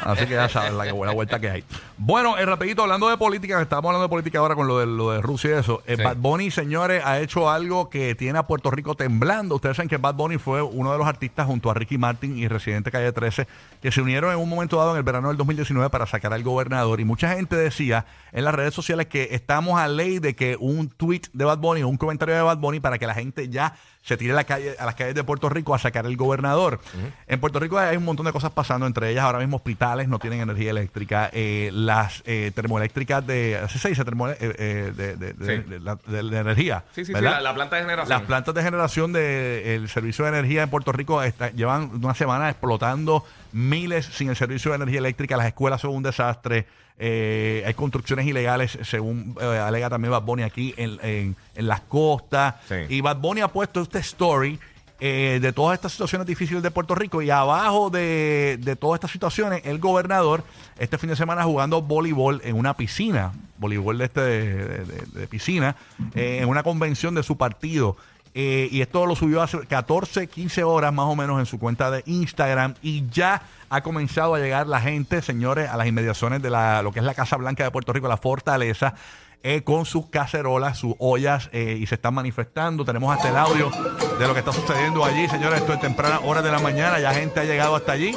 Así 0.03 0.25
que 0.27 0.35
ya 0.35 0.49
sabes 0.49 0.73
la, 0.73 0.85
la 0.87 1.13
vuelta 1.13 1.39
que 1.39 1.51
hay. 1.51 1.65
Bueno, 1.99 2.39
eh, 2.39 2.47
rapidito, 2.47 2.83
hablando 2.83 3.09
de 3.09 3.19
política, 3.19 3.61
estamos 3.61 3.85
hablando 3.91 4.05
de 4.05 4.09
política 4.09 4.39
ahora 4.39 4.55
con 4.55 4.67
lo 4.67 4.79
de, 4.79 4.87
lo 4.87 5.11
de 5.11 5.21
Rusia 5.21 5.51
y 5.51 5.53
eso. 5.55 5.83
Eh, 5.87 5.97
Sí. 5.99 6.03
Bad 6.05 6.17
Bunny, 6.17 6.51
señores, 6.51 7.03
ha 7.05 7.19
hecho 7.19 7.51
algo 7.51 7.91
que 7.91 8.15
tiene 8.15 8.39
a 8.39 8.45
Puerto 8.47 8.71
Rico 8.71 8.95
temblando. 8.95 9.57
Ustedes 9.57 9.77
saben 9.77 9.89
que 9.89 9.97
Bad 9.99 10.15
Bunny 10.15 10.39
fue 10.39 10.63
uno 10.63 10.93
de 10.93 10.99
los 10.99 11.07
artistas 11.07 11.47
junto 11.47 11.71
a 11.71 11.75
Ricky 11.75 11.99
Martin 11.99 12.39
y 12.39 12.47
Residente 12.49 12.91
Calle 12.91 13.13
13 13.13 13.47
que 13.83 13.91
se 13.93 14.01
unieron 14.01 14.33
en 14.33 14.39
un 14.39 14.49
momento 14.49 14.77
dado 14.79 14.93
en 14.93 14.97
el 14.99 15.03
verano 15.03 15.29
del 15.29 15.37
2019 15.37 15.91
para 15.91 16.07
sacar 16.07 16.33
al 16.33 16.43
gobernador. 16.43 17.01
Y 17.01 17.05
mucha 17.05 17.35
gente 17.35 17.57
decía 17.57 18.07
en 18.33 18.45
las 18.45 18.55
redes 18.55 18.75
sociales 18.75 19.07
que 19.07 19.29
estamos 19.33 19.79
a 19.79 19.89
ley 19.89 20.19
de 20.19 20.35
que 20.37 20.57
un 20.59 20.89
tweet 20.89 21.23
de 21.33 21.45
Bad 21.45 21.59
Bunny 21.59 21.83
o 21.83 21.89
un 21.89 21.97
comentario 21.97 22.35
de 22.35 22.43
Bad 22.43 22.59
Bunny 22.59 22.81
para 22.81 22.99
que 22.99 23.07
la 23.07 23.15
gente 23.15 23.49
ya 23.49 23.75
se 24.03 24.17
tire 24.17 24.33
a, 24.33 24.37
la 24.37 24.45
calle, 24.45 24.75
a 24.79 24.87
las 24.87 24.95
calles 24.95 25.15
de 25.15 25.23
Puerto 25.25 25.49
Rico 25.51 25.75
a 25.75 25.79
sacar 25.79 26.07
el 26.07 26.17
gobernador. 26.17 26.81
En 27.27 27.41
Puerto 27.41 27.61
Rico 27.61 27.79
hay 27.79 27.97
un 27.97 28.05
montón 28.05 28.25
de 28.25 28.33
cosas 28.33 28.51
pasando, 28.53 28.87
entre 28.87 29.11
ellas 29.11 29.25
ahora 29.25 29.39
mismo 29.39 29.57
hospitales 29.57 30.09
no 30.09 30.19
tienen 30.19 30.41
energía 30.41 30.71
eléctrica, 30.71 31.29
eh, 31.33 31.71
las 31.75 32.23
eh, 32.25 32.51
termoeléctricas 32.55 33.27
de, 33.27 33.61
se 33.69 33.89
dice, 33.91 34.05
termo- 34.05 34.31
eh, 34.31 34.37
eh, 34.41 34.93
de, 34.97 35.17
de- 35.17 35.33
de- 35.35 35.63
Sí. 35.63 35.69
de 35.71 35.81
la, 35.81 35.99
de 36.07 36.23
la 36.23 36.41
energía. 36.41 36.85
Sí, 36.95 37.05
sí, 37.05 37.13
sí, 37.15 37.21
la, 37.21 37.41
la 37.41 37.55
planta 37.55 37.77
de 37.77 37.83
generación. 37.83 38.19
Las 38.19 38.27
plantas 38.27 38.55
de 38.55 38.63
generación 38.63 39.13
del 39.13 39.89
servicio 39.89 40.25
de 40.25 40.31
energía 40.31 40.63
en 40.63 40.71
Puerto 40.71 40.93
Rico 40.93 41.23
está- 41.23 41.51
llevan 41.51 41.91
una 42.03 42.15
semana 42.15 42.49
explotando 42.49 43.25
miles 43.53 44.07
sin 44.07 44.29
el 44.31 44.37
servicio 44.37 44.71
de 44.71 44.77
energía 44.77 45.01
eléctrica. 45.01 45.37
Las 45.37 45.47
escuelas 45.49 45.81
son 45.81 45.91
un 45.95 46.03
desastre. 46.03 46.67
Eh, 46.99 47.63
hay 47.67 47.75
construcciones 47.75 48.27
ilegales, 48.27 48.79
según 48.83 49.37
eh, 49.41 49.45
alega 49.45 49.89
también 49.89 50.11
Bad 50.13 50.23
Bunny 50.23 50.43
aquí 50.43 50.75
en, 50.77 50.99
en- 51.03 51.37
en 51.55 51.69
las 51.69 51.81
costas. 51.83 52.57
Sí. 52.69 52.75
Y 52.89 53.01
Bad 53.01 53.19
Bunny 53.19 53.41
ha 53.41 53.49
puesto 53.49 53.81
este 53.83 53.99
story 54.01 54.59
eh, 55.01 55.39
de 55.41 55.53
todas 55.53 55.75
estas 55.77 55.93
situaciones 55.93 56.27
difíciles 56.27 56.61
de 56.63 56.71
Puerto 56.73 56.95
Rico. 56.97 57.23
Y 57.23 57.31
abajo 57.31 57.89
de, 57.91 58.59
de 58.61 58.75
todas 58.75 58.97
estas 58.99 59.13
situaciones, 59.13 59.63
el 59.65 59.79
gobernador 59.79 60.43
este 60.79 60.99
fin 60.99 61.09
de 61.11 61.17
semana 61.17 61.45
jugando 61.45 61.83
voleibol 61.83 62.41
en 62.45 62.57
una 62.57 62.75
piscina, 62.75 63.33
voleibol 63.59 63.99
de, 63.99 64.05
este, 64.07 64.21
de, 64.21 64.85
de- 64.85 65.07
de 65.21 65.27
piscina, 65.29 65.77
eh, 66.17 66.39
en 66.43 66.49
una 66.49 66.63
convención 66.65 67.15
de 67.15 67.23
su 67.23 67.37
partido. 67.37 67.97
Eh, 68.41 68.69
y 68.71 68.83
esto 68.83 69.05
lo 69.05 69.17
subió 69.17 69.43
hace 69.43 69.67
14, 69.67 70.29
15 70.29 70.63
horas 70.63 70.93
más 70.93 71.07
o 71.07 71.17
menos 71.17 71.41
en 71.41 71.47
su 71.47 71.59
cuenta 71.59 71.91
de 71.91 72.05
Instagram. 72.07 72.75
Y 72.83 73.05
ya 73.09 73.43
ha 73.69 73.81
comenzado 73.81 74.37
a 74.37 74.39
llegar 74.39 74.69
la 74.69 74.81
gente, 74.81 75.23
señores, 75.23 75.69
a 75.69 75.77
las 75.77 75.89
inmediaciones 75.89 76.41
de 76.41 76.49
la, 76.49 76.81
lo 76.83 76.93
que 76.93 77.01
es 77.01 77.05
la 77.05 77.15
Casa 77.15 77.37
Blanca 77.37 77.65
de 77.65 77.73
Puerto 77.73 77.93
Rico, 77.93 78.07
la 78.07 78.17
fortaleza, 78.17 78.95
eh, 79.43 79.63
con 79.65 79.87
sus 79.87 80.07
cacerolas, 80.07 80.79
sus 80.79 80.95
ollas 81.01 81.51
y 81.53 81.85
se 81.87 81.97
están 81.97 82.15
manifestando. 82.15 82.85
Tenemos 82.85 83.13
hasta 83.13 83.29
el 83.29 83.37
audio 83.37 83.73
de 84.21 84.29
lo 84.29 84.35
que 84.35 84.39
está 84.39 84.53
sucediendo 84.53 85.05
allí, 85.05 85.29
señores, 85.29 85.61
esto 85.61 85.73
es 85.73 85.81
tempranas 85.81 86.21
horas 86.23 86.45
de 86.45 86.53
la 86.53 86.61
mañana, 86.61 87.01
ya 87.01 87.13
gente 87.13 87.41
ha 87.41 87.45
llegado 87.45 87.75
hasta 87.75 87.91
allí 87.91 88.15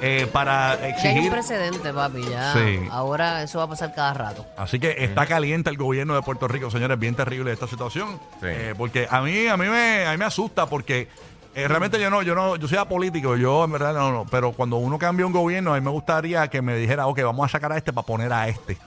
eh, 0.00 0.26
para 0.32 0.76
Ya 0.76 0.82
hay 0.84 0.90
un 0.92 0.94
exigir... 0.96 1.30
precedente, 1.30 1.92
papi, 1.92 2.22
ya. 2.30 2.52
Sí. 2.54 2.80
Ahora 2.90 3.42
eso 3.42 3.58
va 3.58 3.64
a 3.64 3.68
pasar 3.68 3.94
cada 3.94 4.14
rato. 4.14 4.46
Así 4.56 4.78
que 4.78 4.94
está 4.98 5.26
caliente 5.26 5.70
el 5.70 5.76
gobierno 5.76 6.14
de 6.14 6.22
Puerto 6.22 6.48
Rico, 6.48 6.70
señores, 6.70 6.98
bien 6.98 7.14
terrible 7.14 7.52
esta 7.52 7.66
situación. 7.66 8.18
Sí. 8.40 8.46
Eh, 8.46 8.74
porque 8.76 9.06
a 9.10 9.20
mí, 9.22 9.46
a 9.46 9.56
mí 9.56 9.66
me, 9.66 10.06
a 10.06 10.12
mí 10.12 10.16
me 10.18 10.24
asusta 10.24 10.66
porque 10.66 11.08
eh, 11.54 11.66
realmente 11.68 12.00
yo 12.00 12.10
no, 12.10 12.22
yo 12.22 12.34
no, 12.34 12.56
yo 12.56 12.68
soy 12.68 12.78
apolítico, 12.78 13.36
yo 13.36 13.64
en 13.64 13.72
verdad 13.72 13.92
no, 13.94 14.12
no, 14.12 14.26
pero 14.30 14.52
cuando 14.52 14.76
uno 14.76 14.98
cambia 14.98 15.26
un 15.26 15.32
gobierno, 15.32 15.74
a 15.74 15.78
mí 15.80 15.84
me 15.84 15.90
gustaría 15.90 16.46
que 16.48 16.62
me 16.62 16.76
dijera, 16.76 17.06
ok, 17.06 17.22
vamos 17.22 17.44
a 17.46 17.48
sacar 17.48 17.72
a 17.72 17.76
este 17.76 17.92
para 17.92 18.06
poner 18.06 18.32
a 18.32 18.48
este. 18.48 18.78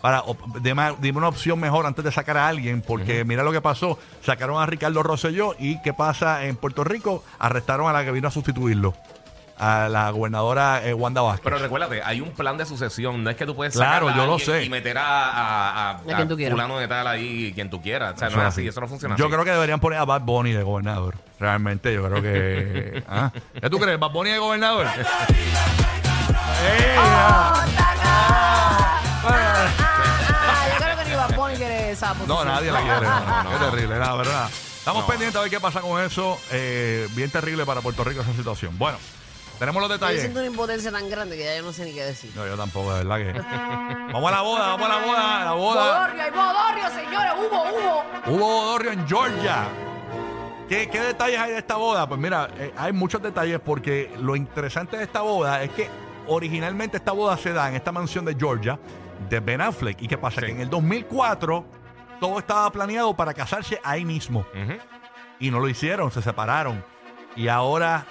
Para, 0.00 0.20
o- 0.22 0.36
dime, 0.60 0.94
dime 1.00 1.18
una 1.18 1.26
opción 1.28 1.58
mejor 1.58 1.84
antes 1.84 2.04
de 2.04 2.12
sacar 2.12 2.36
a 2.36 2.46
alguien, 2.46 2.82
porque 2.86 3.24
mira 3.24 3.42
lo 3.42 3.50
que 3.50 3.60
pasó. 3.60 3.98
Sacaron 4.24 4.62
a 4.62 4.66
Ricardo 4.66 5.02
Rosselló 5.02 5.56
y 5.58 5.82
¿qué 5.82 5.92
pasa 5.92 6.44
en 6.44 6.54
Puerto 6.54 6.84
Rico? 6.84 7.24
Arrestaron 7.40 7.88
a 7.88 7.92
la 7.92 8.04
que 8.04 8.12
vino 8.12 8.28
a 8.28 8.30
sustituirlo, 8.30 8.94
a 9.58 9.88
la 9.88 10.10
gobernadora 10.10 10.80
eh, 10.84 10.94
Wanda 10.94 11.20
Vázquez. 11.20 11.42
Pero 11.44 11.58
recuérdate, 11.58 12.00
hay 12.04 12.20
un 12.20 12.30
plan 12.30 12.56
de 12.56 12.64
sucesión. 12.66 13.22
No 13.24 13.30
es 13.30 13.36
que 13.36 13.44
tú 13.46 13.54
puedes 13.56 13.74
Claro, 13.74 14.06
sacar 14.06 14.20
a 14.20 14.22
yo 14.22 14.26
lo 14.26 14.34
alguien 14.36 14.60
sé. 14.60 14.64
y 14.64 14.68
meter 14.70 14.98
a, 14.98 15.30
a, 15.30 15.90
a, 15.90 15.96
A 15.96 16.02
quien 16.16 16.28
tú 16.28 16.36
quieras. 16.36 16.52
fulano 16.52 16.78
de 16.78 16.88
tal 16.88 17.06
ahí, 17.06 17.52
quien 17.54 17.68
tú 17.70 17.82
quieras. 17.82 18.14
O 18.14 18.18
sea, 18.18 18.28
Eso 18.28 18.36
no 18.36 18.42
es 18.42 18.48
es 18.48 18.54
así, 18.54 18.60
así. 18.62 18.68
eso 18.68 18.80
no 18.80 18.88
funciona 18.88 19.16
Yo 19.16 19.24
así. 19.26 19.32
creo 19.32 19.44
que 19.44 19.50
deberían 19.50 19.80
poner 19.80 19.98
a 19.98 20.04
Bad 20.04 20.22
Bunny 20.22 20.52
de 20.52 20.62
gobernador. 20.62 21.16
Realmente, 21.40 21.92
yo 21.92 22.04
creo 22.08 22.22
que. 22.22 23.02
¿Ah? 23.08 23.30
¿Qué 23.60 23.68
tú 23.70 23.78
crees? 23.78 23.98
¿Bad 23.98 24.10
Bunny 24.12 24.30
de 24.30 24.38
gobernador? 24.38 24.86
¡Ey! 24.86 25.04
Ah, 27.00 27.64
yo 30.70 30.84
creo 30.84 30.96
que 30.98 31.04
ni 31.10 31.16
Bad 31.16 31.34
Bunny 31.36 31.56
quiere 31.56 31.90
esa 31.92 32.08
No, 32.08 32.14
posición. 32.14 32.46
nadie 32.48 32.72
la 32.72 32.80
quiere. 32.82 33.00
No, 33.06 33.20
no, 33.20 33.42
no. 33.44 33.50
Qué 33.50 33.58
no. 33.64 33.70
terrible, 33.70 33.98
la 33.98 34.14
verdad. 34.14 34.48
Estamos 34.78 35.02
No. 35.02 35.06
pendientes 35.08 35.36
a 35.36 35.40
ver 35.42 35.50
qué 35.50 35.60
pasa 35.60 35.80
con 35.80 36.02
eso. 36.02 36.38
Eh, 36.50 37.08
bien 37.12 37.30
terrible 37.30 37.64
para 37.66 37.80
Puerto 37.80 38.04
Rico 38.04 38.22
esa 38.22 38.32
situación. 38.32 38.76
Bueno, 38.78 38.98
tenemos 39.58 39.80
los 39.82 39.88
Yo 39.90 39.94
detalles. 39.94 40.20
siento 40.20 40.38
una 40.40 40.48
impotencia 40.48 40.90
tan 40.92 41.08
grande 41.10 41.36
que 41.36 41.44
ya 41.44 41.56
yo 41.56 41.62
no 41.62 41.72
sé 41.72 41.84
ni 41.84 41.92
qué 41.92 42.04
decir. 42.04 42.30
No, 42.34 42.46
yo 42.46 42.56
tampoco, 42.56 42.94
de 42.94 43.04
verdad 43.04 43.16
que. 43.18 43.40
vamos 44.12 44.32
a 44.32 44.34
la 44.36 44.40
boda, 44.42 44.66
vamos 44.68 44.88
a 44.88 44.92
la 45.00 45.06
boda, 45.06 45.44
la 45.44 45.52
boda. 45.52 45.98
Bodorrio, 45.98 46.22
hay 46.22 46.30
bodorrio, 46.30 46.90
señores, 46.90 47.32
hubo, 47.38 47.62
hubo. 47.62 48.36
Hubo 48.36 48.46
bodorrio 48.46 48.92
en 48.92 49.06
Georgia. 49.08 49.64
¿Qué, 50.68 50.88
qué 50.90 51.00
detalles 51.00 51.40
hay 51.40 51.52
de 51.52 51.58
esta 51.58 51.76
boda? 51.76 52.06
Pues 52.08 52.20
mira, 52.20 52.48
eh, 52.58 52.72
hay 52.76 52.92
muchos 52.92 53.22
detalles 53.22 53.58
porque 53.64 54.14
lo 54.20 54.36
interesante 54.36 54.98
de 54.98 55.04
esta 55.04 55.22
boda 55.22 55.62
es 55.62 55.70
que 55.70 55.88
originalmente 56.26 56.98
esta 56.98 57.12
boda 57.12 57.36
se 57.38 57.52
da 57.54 57.68
en 57.70 57.74
esta 57.76 57.90
mansión 57.90 58.24
de 58.26 58.34
Georgia 58.38 58.78
de 59.30 59.40
Ben 59.40 59.62
Affleck. 59.62 60.02
¿Y 60.02 60.08
qué 60.08 60.18
pasa? 60.18 60.40
Sí. 60.40 60.46
Que 60.46 60.52
en 60.52 60.60
el 60.60 60.68
2004 60.70 61.64
todo 62.20 62.38
estaba 62.38 62.70
planeado 62.70 63.14
para 63.16 63.32
casarse 63.32 63.80
ahí 63.82 64.04
mismo. 64.04 64.40
Ujú. 64.40 64.78
Y 65.40 65.50
no 65.50 65.58
lo 65.58 65.68
hicieron, 65.70 66.10
se 66.10 66.20
separaron. 66.20 66.84
Y 67.34 67.48
ahora, 67.48 68.04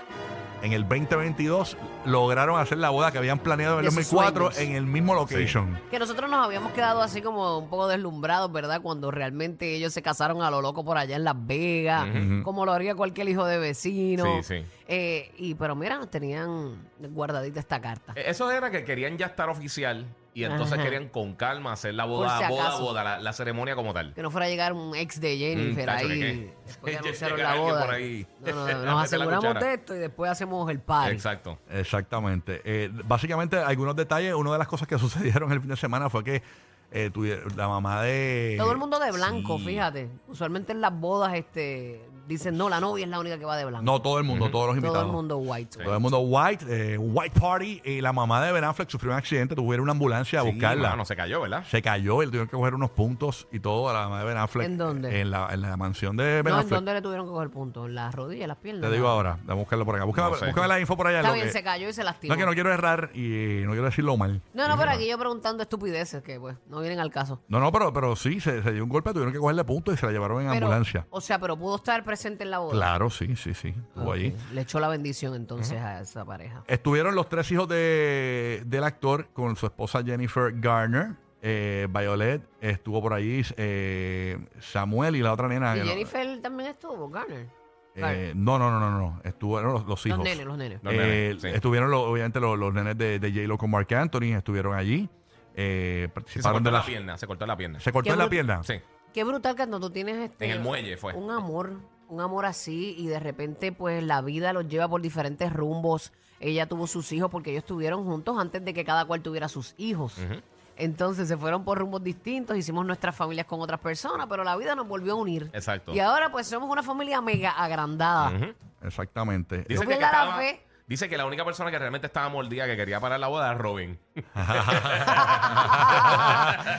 en 0.61 0.73
el 0.73 0.83
2022, 0.87 1.77
lograron 2.05 2.59
hacer 2.59 2.77
la 2.77 2.89
boda 2.89 3.11
que 3.11 3.17
habían 3.17 3.39
planeado 3.39 3.79
en 3.79 3.85
el 3.85 3.95
De 3.95 4.03
sus 4.03 4.11
2004 4.11 4.51
sueños. 4.51 4.69
en 4.69 4.75
el 4.75 4.85
mismo 4.85 5.13
location. 5.13 5.79
Que 5.91 5.99
nosotros 5.99 6.29
nos 6.29 6.45
habíamos 6.45 6.71
quedado 6.73 7.01
así 7.01 7.21
como 7.21 7.59
un 7.59 7.69
poco 7.69 7.87
deslumbrados, 7.87 8.51
¿verdad? 8.51 8.81
Cuando 8.81 9.11
realmente 9.11 9.73
ellos 9.75 9.93
se 9.93 10.01
casaron 10.01 10.41
a 10.41 10.49
lo 10.51 10.61
loco 10.61 10.83
por 10.83 10.97
allá 10.97 11.15
en 11.15 11.23
Las 11.23 11.35
Vegas, 11.47 12.07
como 12.43 12.65
lo 12.65 12.73
haría 12.73 12.95
cualquier 12.95 13.29
hijo 13.29 13.45
de 13.45 13.57
vecino. 13.59 14.25
Sí, 14.41 14.43
sí. 14.61 14.65
Eh, 14.89 15.31
y 15.37 15.53
pero 15.55 15.75
mira, 15.75 15.99
tenían 16.07 16.77
guardadita 16.99 17.59
esta 17.59 17.81
carta. 17.81 18.13
Eh, 18.15 18.23
Eso 18.27 18.49
era 18.51 18.71
que 18.71 18.83
querían 18.85 19.17
ya 19.17 19.25
estar 19.27 19.49
oficial 19.49 20.05
Y 20.37 20.43
entonces 20.43 20.73
Ajá. 20.75 20.83
querían 20.83 21.09
con 21.09 21.33
calma 21.33 21.71
hacer 21.73 21.95
la 21.95 22.03
Por 22.03 22.17
boda, 22.17 22.37
si 22.37 22.45
boda, 22.47 22.61
acaso. 22.67 22.83
boda, 22.83 23.03
la, 23.03 23.19
la 23.19 23.33
ceremonia 23.33 23.75
como 23.75 23.91
tal. 23.91 24.13
Que 24.13 24.21
no 24.21 24.29
fuera 24.29 24.45
a 24.45 24.49
llegar 24.49 24.71
un 24.73 24.95
ex 24.95 25.19
de 25.19 25.35
Jennifer 25.35 25.83
Mm, 25.83 25.85
tacho, 25.87 26.07
ahí. 26.07 26.53
Después 26.63 26.91
que 26.91 26.91
Ya 26.93 26.99
anunciaron 26.99 27.37
llega 27.37 27.49
la 27.49 27.53
alguien 27.55 27.69
boda. 27.73 27.85
por 27.85 27.93
ahí. 27.95 28.27
No, 28.41 28.51
no, 28.51 28.51
a 28.51 28.53
no, 28.53 28.65
meter 28.67 28.75
nos 28.85 28.85
la 28.95 29.01
aseguramos 29.01 29.45
cuchara. 29.45 29.65
de 29.67 29.73
esto 29.73 29.95
y 29.95 29.97
después 29.97 30.29
hacemos 30.31 30.69
el 30.69 30.79
party. 30.79 31.11
Exacto. 31.15 31.57
Exactamente. 31.71 32.61
Eh, 32.65 32.91
básicamente, 33.05 33.57
algunos 33.57 33.95
detalles. 33.95 34.35
Una 34.35 34.51
de 34.51 34.57
las 34.59 34.67
cosas 34.67 34.87
que 34.87 34.99
sucedieron 34.99 35.51
el 35.51 35.59
fin 35.59 35.69
de 35.69 35.75
semana 35.75 36.07
fue 36.11 36.23
que 36.23 36.43
eh, 36.91 37.11
la 37.55 37.67
mamá 37.67 38.03
de. 38.03 38.55
Todo 38.59 38.71
el 38.71 38.77
mundo 38.77 38.99
de 38.99 39.11
blanco, 39.11 39.57
Sí. 39.57 39.65
fíjate. 39.65 40.07
Usualmente 40.27 40.71
en 40.71 40.81
las 40.81 40.93
bodas 40.93 41.33
este, 41.33 41.99
dicen, 42.27 42.57
no, 42.57 42.69
la 42.69 42.79
novia 42.79 43.05
es 43.05 43.09
la 43.09 43.19
única 43.19 43.37
que 43.39 43.45
va 43.45 43.55
de 43.57 43.65
blanco. 43.65 43.83
No, 43.83 44.01
todo 44.01 44.17
el 44.17 44.23
mundo, 44.23 44.49
todos 44.51 44.67
los 44.67 44.75
invitados. 44.75 44.99
Todo 45.01 45.07
el 45.07 45.15
mundo 45.15 45.37
white. 45.37 45.83
Todo 45.83 45.93
el 45.95 45.99
mundo 45.99 46.19
white, 46.19 46.65
eh, 46.69 46.97
white 46.97 47.39
party. 47.39 47.81
Y 47.85 48.01
la 48.01 48.13
mamá 48.13 48.43
de 48.45 48.51
Ben 48.51 48.63
Affleck 48.63 48.89
sufrió 48.89 49.11
un 49.11 49.17
accidente, 49.17 49.55
tuvieron 49.55 49.83
una 49.83 49.91
ambulancia 49.93 50.39
a 50.41 50.43
Sí, 50.43 50.51
buscarla. 50.51 50.89
mano, 50.89 51.05
se 51.05 51.15
cayó, 51.15 51.41
¿verdad? 51.41 51.63
Se 51.69 51.81
cayó, 51.81 52.21
él 52.21 52.29
tuvieron 52.29 52.47
que 52.47 52.55
coger 52.57 52.73
unos 52.75 52.91
puntos 52.91 53.47
y 53.51 53.59
todo 53.59 53.89
a 53.89 53.93
la 53.93 53.99
mamá 54.03 54.19
de 54.19 54.25
Ben 54.25 54.37
Affleck. 54.37 54.65
¿En 54.67 54.77
dónde? 54.77 55.21
En 55.21 55.31
la, 55.31 55.47
en 55.51 55.61
la 55.61 55.77
mansión 55.77 56.17
de 56.17 56.41
Ben 56.41 56.45
No, 56.45 56.49
¿en 56.51 56.55
Affleck. 56.65 56.73
dónde 56.75 56.93
le 56.93 57.01
tuvieron 57.01 57.25
que 57.25 57.31
coger 57.31 57.49
punto? 57.49 57.85
¿En 57.85 57.95
las 57.95 58.13
rodillas, 58.13 58.43
en 58.43 58.47
las 58.49 58.57
piernas? 58.57 58.89
Te 58.89 58.95
digo 58.95 59.07
ahora, 59.07 59.37
vamos 59.43 59.49
a 59.51 59.53
buscarlo 59.55 59.85
por 59.85 59.95
acá. 59.95 60.05
Búscame, 60.05 60.29
No 60.31 60.35
sé. 60.37 60.45
búscame 60.47 60.67
la 60.67 60.79
info 60.79 60.97
por 60.97 61.07
allá. 61.07 61.17
Está 61.19 61.29
lo 61.29 61.33
bien, 61.35 61.47
que- 61.47 61.53
se 61.53 61.63
cayó 61.63 61.89
y 61.89 61.93
se 61.93 62.03
lastimó. 62.03 62.29
no 62.33 62.35
es 62.35 62.39
que 62.43 62.49
no 62.49 62.53
quiero 62.53 62.73
errar 62.73 63.09
y 63.13 63.61
no 63.63 63.71
quiero 63.71 63.85
decirlo 63.85 64.17
mal. 64.17 64.41
No, 64.53 64.67
no, 64.67 64.77
pero 64.77 64.91
aquí 64.91 65.07
yo 65.07 65.17
preguntando 65.17 65.63
estupideces 65.63 66.21
que 66.23 66.39
pues 66.39 66.57
no 66.69 66.79
vienen 66.81 66.99
al 66.99 67.11
caso. 67.11 67.41
No, 67.47 67.59
no, 67.59 67.71
pero, 67.71 67.93
pero 67.93 68.15
sí, 68.15 68.39
se, 68.39 68.61
se 68.63 68.71
dio 68.73 68.83
un 68.83 68.89
golpe, 68.89 69.11
tuvieron 69.11 69.31
que 69.33 69.39
cogerle 69.39 69.63
puntos 69.63 69.93
y 69.93 69.97
se 69.97 70.05
la 70.05 70.11
llevaron 70.11 70.41
en 70.41 70.49
Pero, 70.51 70.65
ambulancia. 70.65 71.05
O 71.09 71.21
sea, 71.21 71.39
pero 71.39 71.57
pudo 71.57 71.75
estar 71.77 72.03
presente 72.17 72.43
en 72.43 72.51
la 72.51 72.59
boda. 72.59 72.71
Claro, 72.73 73.09
sí, 73.09 73.35
sí, 73.35 73.53
sí. 73.53 73.69
Estuvo 73.69 74.09
Ok. 74.09 74.15
allí. 74.15 74.35
Le 74.53 74.61
echó 74.61 74.79
la 74.79 74.87
bendición 74.87 75.35
entonces 75.35 75.79
a 75.79 76.01
esa 76.01 76.25
pareja. 76.25 76.63
Estuvieron 76.67 77.13
los 77.15 77.29
tres 77.29 77.51
hijos 77.51 77.67
de, 77.67 78.63
del 78.65 78.83
actor 78.83 79.27
con 79.33 79.55
su 79.55 79.65
esposa 79.67 80.03
Jennifer 80.03 80.51
Garner. 80.59 81.11
Eh, 81.41 81.87
Violet 81.91 82.41
estuvo 82.61 82.99
por 83.01 83.13
allí, 83.13 83.43
eh, 83.57 84.37
Samuel 84.59 85.15
y 85.15 85.21
la 85.21 85.31
otra 85.33 85.47
nena. 85.47 85.75
¿Y 85.75 85.79
que 85.79 85.85
no- 85.85 85.91
Jennifer 85.91 86.41
también 86.41 86.69
estuvo, 86.71 87.07
Garner? 87.09 87.47
eh, 87.95 88.33
no, 88.35 88.57
no, 88.59 88.69
no, 88.71 88.79
no, 88.79 88.91
no. 88.99 89.21
Estuvieron 89.23 89.73
los, 89.73 89.85
los 89.85 90.05
hijos. 90.05 90.17
Los 90.19 90.27
nenes, 90.27 90.45
los 90.45 90.57
nenes. 90.57 90.79
Los 90.83 90.93
Eh, 90.93 90.97
nenes, 90.97 91.41
sí. 91.41 91.47
Estuvieron 91.49 91.89
los- 91.91 92.01
obviamente 92.01 92.39
los, 92.39 92.57
los 92.57 92.73
nenes 92.73 92.97
de, 92.97 93.19
de 93.19 93.31
J-Lo 93.31 93.57
con 93.57 93.69
Mark 93.71 93.93
Anthony, 93.93 94.33
estuvieron 94.35 94.73
allí. 94.75 95.07
Eh, 95.55 96.05
Sí, 96.05 96.07
se 96.07 96.13
participaron 96.13 96.53
cortó 96.63 96.69
de 96.71 96.77
la 96.77 96.85
pierna, 96.85 97.17
se 97.17 97.27
cortó 97.27 97.45
la 97.45 97.57
pierna. 97.57 97.79
¿Se 97.79 97.91
cortó 97.91 98.07
Qué 98.07 98.13
en 98.13 98.19
la 98.19 98.29
pierna? 98.29 98.63
Sí. 98.63 98.73
Qué 99.13 99.23
brutal 99.23 99.55
cuando 99.55 99.79
tú 99.79 99.89
tienes 99.89 100.17
este 100.17 100.45
En 100.45 100.51
el 100.51 100.59
muelle 100.59 100.97
fue. 100.97 101.13
un 101.13 101.31
amor, 101.31 101.73
un 102.09 102.21
amor 102.21 102.45
así 102.45 102.95
y 102.97 103.07
de 103.07 103.19
repente 103.19 103.71
pues 103.71 104.03
la 104.03 104.21
vida 104.21 104.53
los 104.53 104.67
lleva 104.67 104.87
por 104.87 105.01
diferentes 105.01 105.51
rumbos. 105.51 106.11
Ella 106.39 106.67
tuvo 106.67 106.85
sus 106.87 107.11
hijos 107.11 107.29
porque 107.31 107.49
ellos 107.51 107.63
estuvieron 107.63 108.03
juntos 108.05 108.37
antes 108.39 108.63
de 108.63 108.73
que 108.73 108.85
cada 108.85 109.05
cual 109.05 109.21
tuviera 109.21 109.47
sus 109.47 109.73
hijos. 109.77 110.17
Ujú. 110.17 110.39
Entonces 110.75 111.27
se 111.27 111.35
fueron 111.37 111.63
por 111.63 111.79
rumbos 111.79 112.03
distintos, 112.03 112.55
hicimos 112.55 112.85
nuestras 112.85 113.15
familias 113.15 113.47
con 113.47 113.59
otras 113.61 113.79
personas, 113.79 114.27
pero 114.29 114.43
la 114.43 114.55
vida 114.55 114.75
nos 114.75 114.87
volvió 114.87 115.13
a 115.13 115.15
unir. 115.15 115.49
Exacto. 115.53 115.93
Y 115.93 115.99
ahora 115.99 116.31
pues 116.31 116.45
somos 116.47 116.69
una 116.69 116.83
familia 116.83 117.19
mega 117.21 117.49
agrandada. 117.51 118.29
Ujú. 118.37 118.53
Exactamente. 118.83 119.65
Dice 119.67 119.75
No 119.75 119.81
que, 119.81 119.87
pierda 119.87 120.11
la 120.11 120.23
estaba- 120.23 120.37
fe. 120.37 120.61
Dice 120.87 121.07
que 121.09 121.17
la 121.17 121.25
única 121.25 121.43
persona 121.45 121.69
que 121.69 121.77
realmente 121.77 122.07
estaba 122.07 122.27
mordida 122.29 122.65
que 122.65 122.75
quería 122.77 122.99
parar 122.99 123.19
la 123.19 123.27
boda 123.27 123.47
era 123.47 123.57
Robin. 123.57 123.99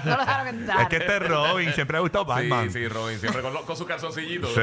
no 0.04 0.10
lo 0.12 0.16
dejaron 0.18 0.48
entrar. 0.48 0.80
Es 0.82 0.88
que 0.88 0.96
este 0.96 1.18
Robin 1.20 1.72
siempre 1.72 1.96
ha 1.96 2.00
gustado 2.00 2.24
Batman. 2.24 2.64
Sí, 2.70 2.78
sí, 2.80 2.88
Robin, 2.88 3.18
siempre 3.18 3.42
con, 3.42 3.52
lo- 3.52 3.62
con 3.64 3.76
sus 3.76 3.86
calzoncillitos. 3.86 4.50
Sí, 4.54 4.60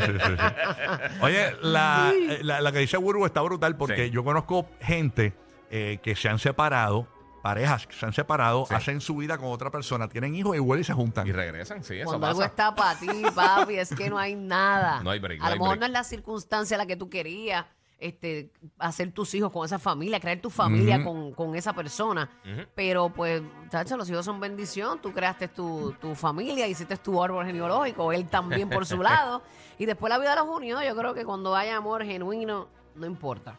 sí, 0.00 0.06
sí, 0.06 0.18
sí. 0.18 1.16
Oye, 1.20 1.56
la, 1.62 2.12
eh, 2.14 2.38
la, 2.42 2.60
la 2.60 2.72
que 2.72 2.78
dice 2.80 2.96
Burbu 2.96 3.26
está 3.26 3.40
brutal 3.42 3.76
porque 3.76 4.06
Sí. 4.06 4.10
yo 4.10 4.24
conozco 4.24 4.66
gente 4.80 5.34
eh, 5.70 5.98
que 6.02 6.14
se 6.16 6.28
han 6.28 6.38
separado, 6.38 7.08
parejas 7.42 7.86
que 7.86 7.94
se 7.94 8.06
han 8.06 8.12
separado, 8.12 8.66
Sí. 8.66 8.74
hacen 8.74 9.00
su 9.00 9.16
vida 9.16 9.36
con 9.38 9.48
otra 9.52 9.70
persona, 9.70 10.08
tienen 10.08 10.34
hijos 10.34 10.56
y 10.56 10.58
vuelven 10.58 10.82
y 10.82 10.84
se 10.84 10.92
juntan. 10.94 11.26
Y 11.26 11.32
regresan, 11.32 11.82
sí, 11.84 11.96
eso 11.96 12.06
Cuando 12.06 12.26
algo 12.28 12.40
pasa. 12.40 12.50
está 12.50 12.74
para 12.74 12.98
ti, 12.98 13.08
papi, 13.34 13.76
es 13.78 13.94
que 13.94 14.08
no 14.10 14.18
hay 14.18 14.34
nada. 14.34 15.02
No 15.02 15.10
hay 15.10 15.18
break, 15.18 15.40
no 15.40 15.44
A 15.44 15.48
lo 15.48 15.52
hay 15.54 15.58
mejor 15.58 15.70
break. 15.78 15.80
no 15.80 15.86
es 15.86 15.92
la 15.92 16.04
circunstancia 16.04 16.76
la 16.76 16.86
que 16.86 16.96
tú 16.96 17.08
querías, 17.10 17.66
este, 17.98 18.50
hacer 18.78 19.12
tus 19.12 19.34
hijos 19.34 19.50
con 19.50 19.64
esa 19.64 19.78
familia, 19.78 20.20
crear 20.20 20.40
tu 20.40 20.50
familia 20.50 21.02
con, 21.02 21.32
con 21.32 21.54
esa 21.54 21.72
persona. 21.72 22.30
Pero 22.74 23.08
pues, 23.08 23.42
chacho, 23.70 23.96
los 23.96 24.08
hijos 24.10 24.24
son 24.24 24.40
bendición. 24.40 25.00
Tú 25.00 25.12
creaste 25.12 25.48
tu, 25.48 25.94
tu 26.00 26.14
familia, 26.14 26.66
hiciste 26.66 26.96
tu 26.96 27.22
árbol 27.22 27.46
genealógico, 27.46 28.12
él 28.12 28.26
también 28.26 28.68
por 28.68 28.86
su 28.86 28.96
lado. 29.02 29.42
Y 29.78 29.86
después 29.86 30.10
la 30.10 30.18
vida 30.18 30.34
los 30.36 30.46
unió. 30.48 30.82
Yo 30.82 30.94
creo 30.96 31.14
que 31.14 31.24
cuando 31.24 31.54
haya 31.54 31.76
amor 31.76 32.04
genuino, 32.04 32.68
no 32.94 33.06
importa. 33.06 33.56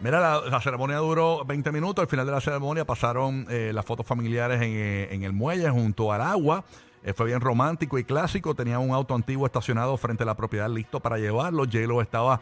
Mira, 0.00 0.20
la, 0.20 0.48
la 0.48 0.60
ceremonia 0.60 0.98
duró 0.98 1.44
20 1.44 1.72
minutos. 1.72 2.02
Al 2.02 2.08
final 2.08 2.24
de 2.24 2.32
la 2.32 2.40
ceremonia 2.40 2.84
pasaron 2.84 3.46
eh, 3.50 3.72
las 3.74 3.84
fotos 3.84 4.06
familiares 4.06 4.62
en, 4.62 4.70
eh, 4.70 5.08
en 5.10 5.24
el 5.24 5.32
muelle 5.32 5.68
junto 5.70 6.12
al 6.12 6.20
agua. 6.20 6.64
Eh, 7.02 7.12
fue 7.12 7.26
bien 7.26 7.40
romántico 7.40 7.98
y 7.98 8.04
clásico. 8.04 8.54
Tenía 8.54 8.78
un 8.78 8.92
auto 8.92 9.14
antiguo 9.14 9.46
estacionado 9.46 9.96
frente 9.96 10.22
a 10.22 10.26
la 10.26 10.36
propiedad 10.36 10.68
listo 10.68 11.00
para 11.00 11.18
llevarlo. 11.18 11.64
J-Lo 11.64 12.00
estaba 12.00 12.40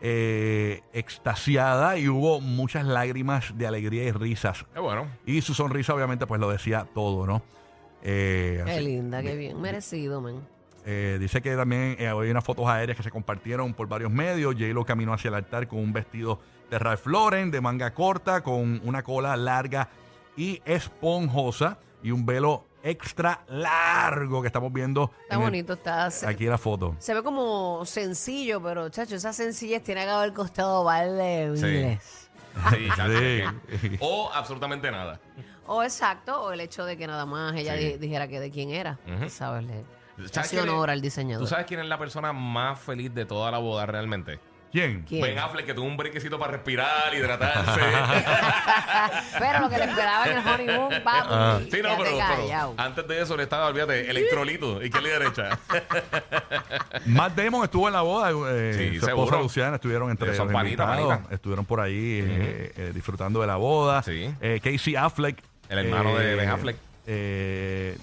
eh, 0.00 0.82
extasiada 0.92 1.96
y 1.98 2.08
hubo 2.08 2.40
muchas 2.40 2.84
lágrimas 2.84 3.56
de 3.56 3.66
alegría 3.66 4.04
y 4.04 4.12
risas. 4.12 4.64
Qué 4.72 4.80
bueno. 4.80 5.06
Y 5.24 5.40
su 5.40 5.54
sonrisa 5.54 5.94
obviamente 5.94 6.26
pues 6.26 6.40
lo 6.40 6.50
decía 6.50 6.86
todo, 6.94 7.26
¿no? 7.26 7.42
Eh, 8.02 8.62
Qué 8.64 8.72
así- 8.72 8.84
linda, 8.84 9.22
qué 9.22 9.34
bien. 9.36 9.60
Merecido, 9.60 10.20
men. 10.20 10.40
eh, 10.84 11.16
dice 11.18 11.40
que 11.42 11.56
también 11.56 11.96
eh, 11.98 12.06
hay 12.08 12.30
unas 12.30 12.44
fotos 12.44 12.66
aéreas 12.68 12.96
que 12.96 13.02
se 13.02 13.10
compartieron 13.10 13.74
por 13.74 13.88
varios 13.88 14.10
medios. 14.12 14.54
J-Lo 14.54 14.84
caminó 14.84 15.12
hacia 15.12 15.28
el 15.28 15.34
altar 15.34 15.66
con 15.66 15.80
un 15.80 15.92
vestido 15.92 16.38
de 16.70 16.78
Ralph 16.78 17.06
Lauren 17.06 17.50
de 17.50 17.60
manga 17.60 17.92
corta, 17.94 18.42
con 18.42 18.80
una 18.84 19.02
cola 19.02 19.36
larga 19.36 19.88
y 20.36 20.60
esponjosa 20.64 21.78
y 22.02 22.10
un 22.10 22.24
velo 22.26 22.64
extra 22.90 23.40
largo 23.48 24.40
que 24.42 24.46
estamos 24.48 24.72
viendo 24.72 25.10
Está 25.22 25.34
en 25.34 25.40
el- 25.40 25.46
bonito, 25.46 25.72
está... 25.74 26.06
aquí 26.26 26.46
la 26.46 26.58
foto. 26.58 26.94
Se 26.98 27.14
ve 27.14 27.22
como 27.22 27.84
sencillo, 27.84 28.62
pero, 28.62 28.88
chacho, 28.88 29.16
esa 29.16 29.32
sencillez 29.32 29.82
tiene 29.82 30.04
que 30.04 30.10
haber 30.10 30.32
costado 30.32 30.84
vale 30.84 31.56
Sí. 31.56 31.64
miles. 31.64 32.22
Sí, 32.70 32.88
chacho, 32.96 33.18
Sí. 33.80 33.90
que- 33.90 33.98
O 34.00 34.30
absolutamente 34.32 34.90
nada. 34.90 35.20
O 35.66 35.82
exacto, 35.82 36.42
o 36.44 36.52
el 36.52 36.60
hecho 36.60 36.84
de 36.84 36.96
que 36.96 37.06
nada 37.06 37.26
más 37.26 37.54
ella 37.56 37.76
Sí. 37.76 37.84
di- 37.84 37.96
dijera 37.98 38.28
que 38.28 38.40
de 38.40 38.50
quién 38.50 38.70
era. 38.70 38.98
Ujú. 39.06 39.28
¿Sabes? 39.28 39.64
Le, 39.64 39.74
le 40.16 40.28
¿Sabes 40.28 40.38
hacía 40.38 40.60
quién 40.60 40.68
es- 40.68 40.74
honor 40.74 40.90
al 40.90 40.98
¿Tú 41.00 41.02
diseñador. 41.02 41.46
sabes 41.48 41.66
quién 41.66 41.80
es 41.80 41.86
la 41.86 41.98
persona 41.98 42.32
más 42.32 42.78
feliz 42.80 43.12
de 43.12 43.26
toda 43.26 43.50
la 43.50 43.58
boda 43.58 43.84
realmente? 43.84 44.38
¿Quién? 44.72 45.02
¿Quién? 45.08 45.22
Ben 45.22 45.38
Affleck, 45.38 45.64
que 45.64 45.72
tuvo 45.74 45.86
un 45.86 45.96
brequecito 45.96 46.38
para 46.38 46.52
respirar, 46.52 47.14
hidratarse. 47.14 47.80
pero 49.38 49.60
lo 49.60 49.70
que 49.70 49.78
le 49.78 49.84
esperaba 49.84 50.26
en 50.26 50.38
el 50.38 50.46
honeymoon, 50.46 50.94
papi. 51.02 51.28
Ah. 51.30 51.60
sí, 51.70 51.78
no, 51.82 51.96
pero, 51.96 52.74
antes 52.76 53.08
de 53.08 53.22
eso 53.22 53.36
le 53.36 53.44
estaba, 53.44 53.68
olvídate, 53.68 54.10
electrolito, 54.10 54.82
izquierda 54.82 55.08
y 55.08 55.12
derecha. 55.12 55.58
Matt 57.06 57.34
Damon 57.36 57.64
estuvo 57.64 57.86
en 57.86 57.94
la 57.94 58.02
boda. 58.02 58.30
eh, 58.50 58.74
Sí, 58.76 58.88
su 59.00 59.06
esposa 59.06 59.06
seguro. 59.06 59.42
Luciana 59.42 59.76
estuvieron 59.76 60.10
entre 60.10 60.34
Son 60.34 60.52
los 60.52 60.62
invitados. 60.62 61.06
panitas. 61.08 61.32
Estuvieron 61.32 61.64
por 61.64 61.80
ahí 61.80 62.20
eh, 62.22 62.72
eh, 62.76 62.90
disfrutando 62.94 63.40
de 63.40 63.46
la 63.46 63.56
boda. 63.56 64.02
Sí. 64.02 64.30
Eh, 64.40 64.60
Casey 64.62 64.96
Affleck. 64.96 65.42
El 65.68 65.78
hermano 65.78 66.16
de 66.16 66.34
Ben 66.34 66.48
Affleck. 66.50 66.76
eh, 67.06 67.96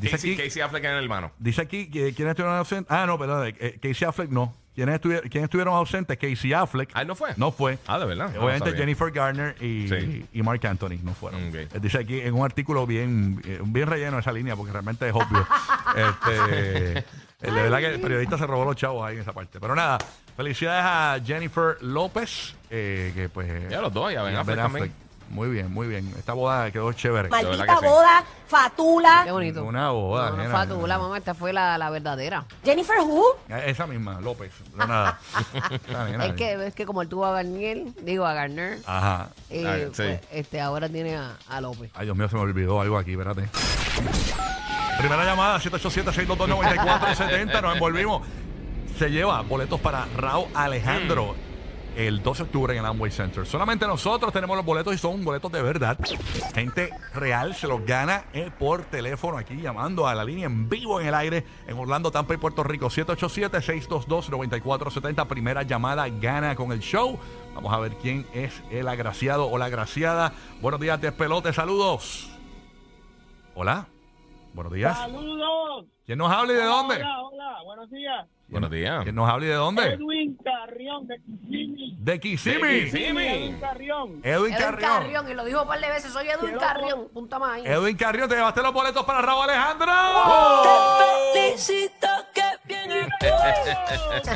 dice, 0.00 0.10
Casey, 0.16 0.34
aquí, 0.34 0.42
Casey 0.44 0.62
Affleck 0.62 0.84
era 0.84 0.98
el 0.98 1.04
hermano. 1.04 1.32
dice 1.38 1.62
aquí 1.62 1.86
que 1.90 2.12
quiénes 2.14 2.32
estuvieron 2.32 2.56
ausentes. 2.58 2.90
Ah, 2.94 3.06
no, 3.06 3.18
perdón. 3.18 3.52
Casey 3.80 4.06
Affleck 4.06 4.30
no. 4.30 4.54
¿Quiénes 4.74 4.94
estuvieron, 4.94 5.28
quiénes 5.28 5.44
estuvieron 5.46 5.74
ausentes? 5.74 6.16
Casey 6.16 6.52
Affleck. 6.52 6.90
Ah, 6.94 7.02
¿él 7.02 7.08
no 7.08 7.14
fue? 7.16 7.30
No 7.36 7.50
fue. 7.50 7.78
Ah, 7.86 7.98
de 7.98 8.06
verdad. 8.06 8.30
No, 8.34 8.42
Obviamente 8.42 8.66
sabía. 8.70 8.78
Jennifer 8.80 9.10
Garner 9.10 9.56
y, 9.60 9.88
Sí. 9.88 10.26
y 10.32 10.42
Mark 10.42 10.64
Anthony 10.66 10.98
no 11.02 11.12
fueron. 11.12 11.48
Ok. 11.48 11.54
Eh, 11.54 11.68
Dice 11.80 11.98
aquí 11.98 12.20
en 12.20 12.34
un 12.34 12.44
artículo 12.44 12.86
bien, 12.86 13.42
eh, 13.44 13.60
bien 13.64 13.88
relleno 13.88 14.18
esa 14.18 14.32
línea 14.32 14.54
porque 14.56 14.72
realmente 14.72 15.08
es 15.08 15.14
obvio. 15.14 15.44
este, 15.96 16.98
eh, 16.98 17.04
de 17.40 17.50
verdad 17.50 17.78
que 17.78 17.86
el 17.94 18.00
periodista 18.00 18.38
se 18.38 18.46
robó 18.46 18.64
los 18.64 18.76
chavos 18.76 19.06
ahí 19.06 19.16
en 19.16 19.22
esa 19.22 19.32
parte. 19.32 19.58
Pero 19.60 19.74
nada, 19.74 19.98
felicidades 20.36 20.84
a 20.84 21.20
Jennifer 21.24 21.76
López, 21.82 22.54
eh, 22.70 23.12
que 23.14 23.28
pues... 23.28 23.68
Ya 23.68 23.80
los 23.80 23.92
dos, 23.92 24.12
y 24.12 24.16
a 24.16 24.22
Ben 24.22 24.36
Affleck 24.36 24.56
también. 24.56 24.92
Muy 25.30 25.48
bien, 25.48 25.72
muy 25.72 25.86
bien. 25.86 26.12
Esta 26.18 26.32
boda 26.32 26.70
quedó 26.72 26.92
chévere. 26.92 27.28
Maldita 27.28 27.64
que 27.64 27.76
sí. 27.80 27.86
boda, 27.86 28.24
fatula. 28.48 29.22
Qué 29.24 29.30
bonito. 29.30 29.64
Una 29.64 29.90
boda. 29.90 30.30
No, 30.30 30.36
no, 30.36 30.42
nena. 30.42 30.52
fatula, 30.54 30.98
mamá, 30.98 31.18
esta 31.18 31.34
fue 31.34 31.52
la, 31.52 31.78
la 31.78 31.88
verdadera. 31.88 32.44
Jennifer 32.64 32.98
Who? 33.00 33.24
Eh, 33.48 33.62
Esa 33.66 33.86
misma, 33.86 34.20
López. 34.20 34.50
No 34.74 34.86
nada. 34.86 35.18
Nena. 36.10 36.26
Es 36.26 36.32
que, 36.34 36.66
es 36.66 36.74
que 36.74 36.84
como 36.84 37.00
él 37.02 37.08
tuvo 37.08 37.26
a 37.26 37.32
Garnier, 37.32 37.84
digo 38.02 38.26
a 38.26 38.34
Garner, 38.34 38.78
Ajá. 38.86 39.28
eh, 39.50 39.64
Ah, 39.66 39.76
sí. 39.92 40.02
pues, 40.02 40.20
este, 40.32 40.60
ahora 40.60 40.88
tiene 40.88 41.16
a, 41.16 41.36
a 41.48 41.60
López. 41.60 41.90
Ay, 41.94 42.06
Dios 42.06 42.16
mío, 42.16 42.28
se 42.28 42.34
me 42.34 42.42
olvidó 42.42 42.80
algo 42.80 42.98
aquí, 42.98 43.12
espérate. 43.12 43.48
Primera 44.98 45.24
llamada, 45.24 45.60
787-622-9470. 45.60 47.62
Nos 47.62 47.74
envolvimos. 47.74 48.26
Se 48.98 49.08
lleva 49.10 49.40
boletos 49.42 49.80
para 49.80 50.06
Raúl 50.16 50.46
Alejandro. 50.54 51.34
El 52.06 52.22
12 52.22 52.42
de 52.42 52.46
octubre 52.46 52.72
en 52.72 52.78
el 52.80 52.86
Amway 52.86 53.10
Center. 53.10 53.46
Solamente 53.46 53.86
nosotros 53.86 54.32
tenemos 54.32 54.56
los 54.56 54.64
boletos 54.64 54.94
y 54.94 54.98
son 54.98 55.22
boletos 55.24 55.52
de 55.52 55.62
verdad. 55.62 55.98
Gente 56.54 56.90
real 57.14 57.54
se 57.54 57.66
los 57.66 57.84
gana 57.84 58.24
eh, 58.32 58.50
por 58.58 58.84
teléfono 58.84 59.36
aquí 59.36 59.56
llamando 59.56 60.06
a 60.06 60.14
la 60.14 60.24
línea 60.24 60.46
en 60.46 60.66
vivo 60.68 61.00
en 61.00 61.08
el 61.08 61.14
aire 61.14 61.44
en 61.66 61.76
Orlando, 61.78 62.10
Tampa 62.10 62.34
y 62.34 62.38
Puerto 62.38 62.62
Rico. 62.62 62.88
787-622-9470. 62.88 65.26
Primera 65.26 65.62
llamada 65.62 66.08
gana 66.08 66.56
con 66.56 66.72
el 66.72 66.80
show. 66.80 67.18
Vamos 67.54 67.72
a 67.72 67.78
ver 67.78 67.96
quién 67.96 68.26
es 68.32 68.62
el 68.70 68.88
agraciado 68.88 69.50
o 69.50 69.58
la 69.58 69.66
agraciada. 69.66 70.32
Buenos 70.60 70.80
días, 70.80 71.00
despelote. 71.00 71.52
Saludos. 71.52 72.30
Hola. 73.54 73.86
Buenos 74.54 74.72
días. 74.72 74.96
Saludos. 74.96 75.86
¿Quién 76.06 76.18
nos 76.18 76.32
habla 76.32 76.52
y 76.52 76.56
de 76.56 76.64
dónde? 76.64 76.96
Hola, 76.96 77.20
hola, 77.20 77.29
buenos 77.80 77.90
días. 77.90 78.26
Buenos 78.48 78.70
días. 78.70 79.02
¿Quién 79.04 79.14
nos 79.14 79.30
habla 79.30 79.46
y 79.46 79.48
de 79.48 79.54
dónde? 79.54 79.82
Edwin 79.94 80.36
Carrión 80.44 81.06
de 81.06 81.16
Kissimmee. 81.20 81.94
De 81.98 82.20
Kissimmee. 82.20 82.68
De 82.68 82.84
Kissimmee. 82.90 83.28
Edwin 83.44 83.60
Carrión. 83.60 84.20
Edwin 84.22 84.54
Carrión. 84.54 84.90
Carrión, 84.90 85.30
y 85.30 85.34
lo 85.34 85.44
dijo 85.46 85.62
un 85.62 85.68
par 85.68 85.80
de 85.80 85.88
veces, 85.88 86.12
soy 86.12 86.26
Edwin 86.28 86.40
Quiero- 86.40 86.58
Carrión, 86.60 87.08
punta 87.14 87.38
más 87.38 87.52
ahí. 87.52 87.62
Edwin 87.64 87.96
Carrión, 87.96 88.28
te 88.28 88.34
llevaste 88.34 88.62
los 88.62 88.74
boletos 88.74 89.04
para 89.06 89.22
Raúl 89.22 89.44
Alejandro. 89.48 89.86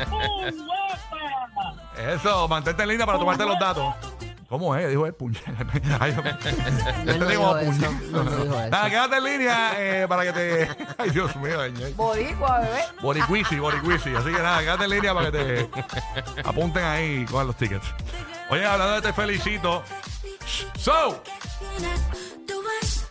¡Muy 0.09 0.51
guapa! 0.51 1.73
Eso, 2.13 2.47
mantente 2.47 2.83
en 2.83 2.89
línea 2.89 3.05
para 3.05 3.19
tomarte 3.19 3.45
los 3.45 3.59
datos. 3.59 3.93
¿Cómo 4.47 4.75
es? 4.75 4.89
Dijo 4.89 5.05
el 5.07 5.13
puñal. 5.13 5.41
Ay, 5.99 6.13
Yo 6.15 6.23
te 7.19 7.25
digo 7.27 7.27
dijo 7.27 7.57
eso, 7.57 7.71
puñal. 7.71 8.11
no, 8.11 8.23
no 8.23 8.31
dijo 8.43 8.59
eso. 8.59 8.69
Nada, 8.69 8.89
quédate 8.89 9.17
en 9.17 9.23
línea 9.23 9.71
eh, 9.77 10.07
para 10.07 10.23
que 10.23 10.33
te. 10.33 10.69
Ay, 10.97 11.09
Dios 11.09 11.35
mío. 11.37 11.59
ay. 11.61 11.93
Boricua, 11.95 12.59
bebé. 12.59 12.81
Boricuisi, 13.01 13.59
Boricuisi. 13.59 14.15
Así 14.15 14.25
que 14.31 14.41
nada, 14.41 14.59
quédate 14.61 14.83
en 14.85 14.89
línea 14.91 15.13
para 15.13 15.31
que 15.31 15.37
te 15.37 16.41
apunten 16.43 16.83
ahí 16.83 17.21
y 17.21 17.25
cojan 17.25 17.47
los 17.47 17.55
tickets. 17.57 17.87
Oye, 18.49 18.65
hablando 18.65 18.95
de 18.95 19.01
te 19.01 19.13
felicito. 19.13 19.83
So. 20.77 21.21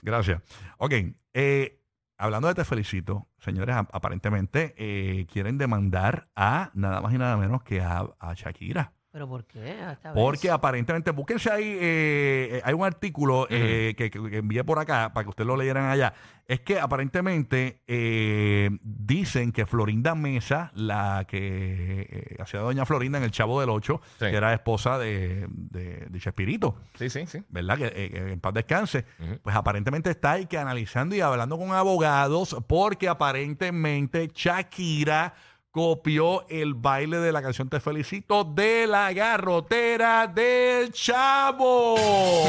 Gracias. 0.02 0.40
Ok. 0.78 0.92
eh, 1.34 1.80
hablando 2.16 2.48
de 2.48 2.54
te 2.54 2.64
felicito, 2.64 3.28
señores, 3.38 3.74
ap- 3.76 3.90
aparentemente 3.94 4.74
eh, 4.78 5.26
quieren 5.32 5.58
demandar 5.58 6.28
a 6.36 6.70
nada 6.74 7.00
más 7.00 7.12
y 7.12 7.18
nada 7.18 7.36
menos 7.36 7.62
que 7.62 7.80
a, 7.82 8.06
a 8.18 8.34
Shakira. 8.34 8.92
¿Pero 9.14 9.28
por 9.28 9.44
qué? 9.44 9.70
Esta 9.92 10.12
vez. 10.12 10.20
Porque 10.20 10.50
aparentemente, 10.50 11.12
búsquense 11.12 11.48
ahí, 11.48 11.62
eh, 11.80 12.48
eh, 12.54 12.62
hay 12.64 12.74
un 12.74 12.84
artículo 12.84 13.46
eh, 13.48 13.94
que, 13.96 14.10
que- 14.10 14.20
que 14.28 14.38
envié 14.38 14.64
por 14.64 14.80
acá 14.80 15.12
para 15.14 15.22
que 15.22 15.30
ustedes 15.30 15.46
lo 15.46 15.56
leyeran 15.56 15.84
allá. 15.88 16.14
Es 16.48 16.58
que 16.60 16.80
aparentemente 16.80 17.78
eh, 17.86 18.70
dicen 18.82 19.52
que 19.52 19.66
Florinda 19.66 20.16
Mesa, 20.16 20.72
la 20.74 21.26
que 21.28 22.08
eh, 22.10 22.36
hacía 22.42 22.58
doña 22.58 22.84
Florinda 22.84 23.18
en 23.18 23.24
El 23.24 23.30
Chavo 23.30 23.60
del 23.60 23.70
Ocho, 23.70 24.00
Sí. 24.18 24.26
que 24.26 24.34
era 24.36 24.52
esposa 24.52 24.98
de, 24.98 25.46
de, 25.48 26.06
de 26.10 26.18
Chespirito, 26.18 26.76
Sí, 26.98 27.08
sí, 27.08 27.24
sí. 27.28 27.40
¿verdad? 27.50 27.78
Que, 27.78 27.86
eh, 27.94 28.10
que 28.10 28.32
en 28.32 28.40
paz 28.40 28.52
descanse. 28.52 29.04
Pues 29.44 29.54
aparentemente 29.54 30.10
está 30.10 30.32
ahí 30.32 30.46
que 30.46 30.58
analizando 30.58 31.14
y 31.14 31.20
hablando 31.20 31.56
con 31.56 31.70
abogados 31.70 32.56
porque 32.66 33.08
aparentemente 33.08 34.28
Shakira 34.34 35.34
copió 35.74 36.46
el 36.48 36.74
baile 36.74 37.18
de 37.18 37.32
la 37.32 37.42
canción 37.42 37.68
Te 37.68 37.80
Felicito 37.80 38.44
de 38.44 38.86
la 38.86 39.12
garrotera 39.12 40.28
del 40.28 40.92
chavo. 40.92 41.96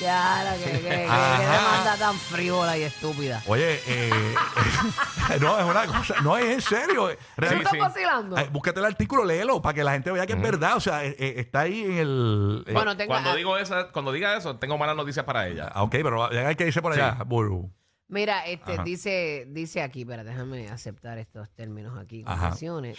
Ya, 0.00 0.42
la 0.42 0.56
que, 0.56 0.70
que, 0.72 0.80
que, 0.80 0.88
demanda 0.88 1.96
tan 1.98 2.16
frívola 2.16 2.78
y 2.78 2.84
estúpida. 2.84 3.42
Oye, 3.46 3.82
eh, 3.86 4.10
no, 5.42 5.58
es 5.58 5.64
una 5.66 5.86
cosa, 5.86 6.14
no 6.22 6.38
es 6.38 6.46
en 6.46 6.60
serio. 6.62 7.10
¿Tú 7.10 7.16
Realmente- 7.36 7.64
estás 7.76 7.92
vacilando? 7.92 8.38
Eh, 8.38 8.48
búscate 8.50 8.80
el 8.80 8.86
artículo, 8.86 9.26
léelo 9.26 9.60
para 9.60 9.74
que 9.74 9.84
la 9.84 9.92
gente 9.92 10.10
vea 10.10 10.26
que 10.26 10.32
es 10.32 10.40
verdad. 10.40 10.76
O 10.76 10.80
sea, 10.80 11.04
eh, 11.04 11.14
eh, 11.18 11.34
está 11.36 11.60
ahí 11.60 11.82
en 11.84 11.98
el. 11.98 12.64
eh, 12.66 12.72
Bueno, 12.72 12.96
tengo, 12.96 13.10
Cuando 13.10 13.28
ah, 13.32 13.36
digo 13.36 13.58
eso, 13.58 13.92
cuando 13.92 14.10
diga 14.10 14.34
eso, 14.38 14.56
tengo 14.56 14.78
malas 14.78 14.96
noticias 14.96 15.26
para 15.26 15.46
ella. 15.48 15.70
ah, 15.70 15.82
ok, 15.82 15.90
pero 16.02 16.30
ya 16.32 16.48
hay 16.48 16.56
que 16.56 16.64
dice 16.64 16.80
por 16.80 16.94
allá, 16.94 17.16
Sí. 17.18 17.24
Buru. 17.26 17.70
Mira, 18.10 18.44
este 18.46 18.74
Ajá. 18.74 18.82
dice, 18.82 19.46
dice 19.48 19.80
aquí, 19.82 20.04
pero 20.04 20.22
déjame 20.24 20.68
aceptar 20.68 21.16
estos 21.18 21.48
términos 21.50 21.96
aquí, 21.98 22.22
Ajá. 22.26 22.42
condiciones. 22.48 22.98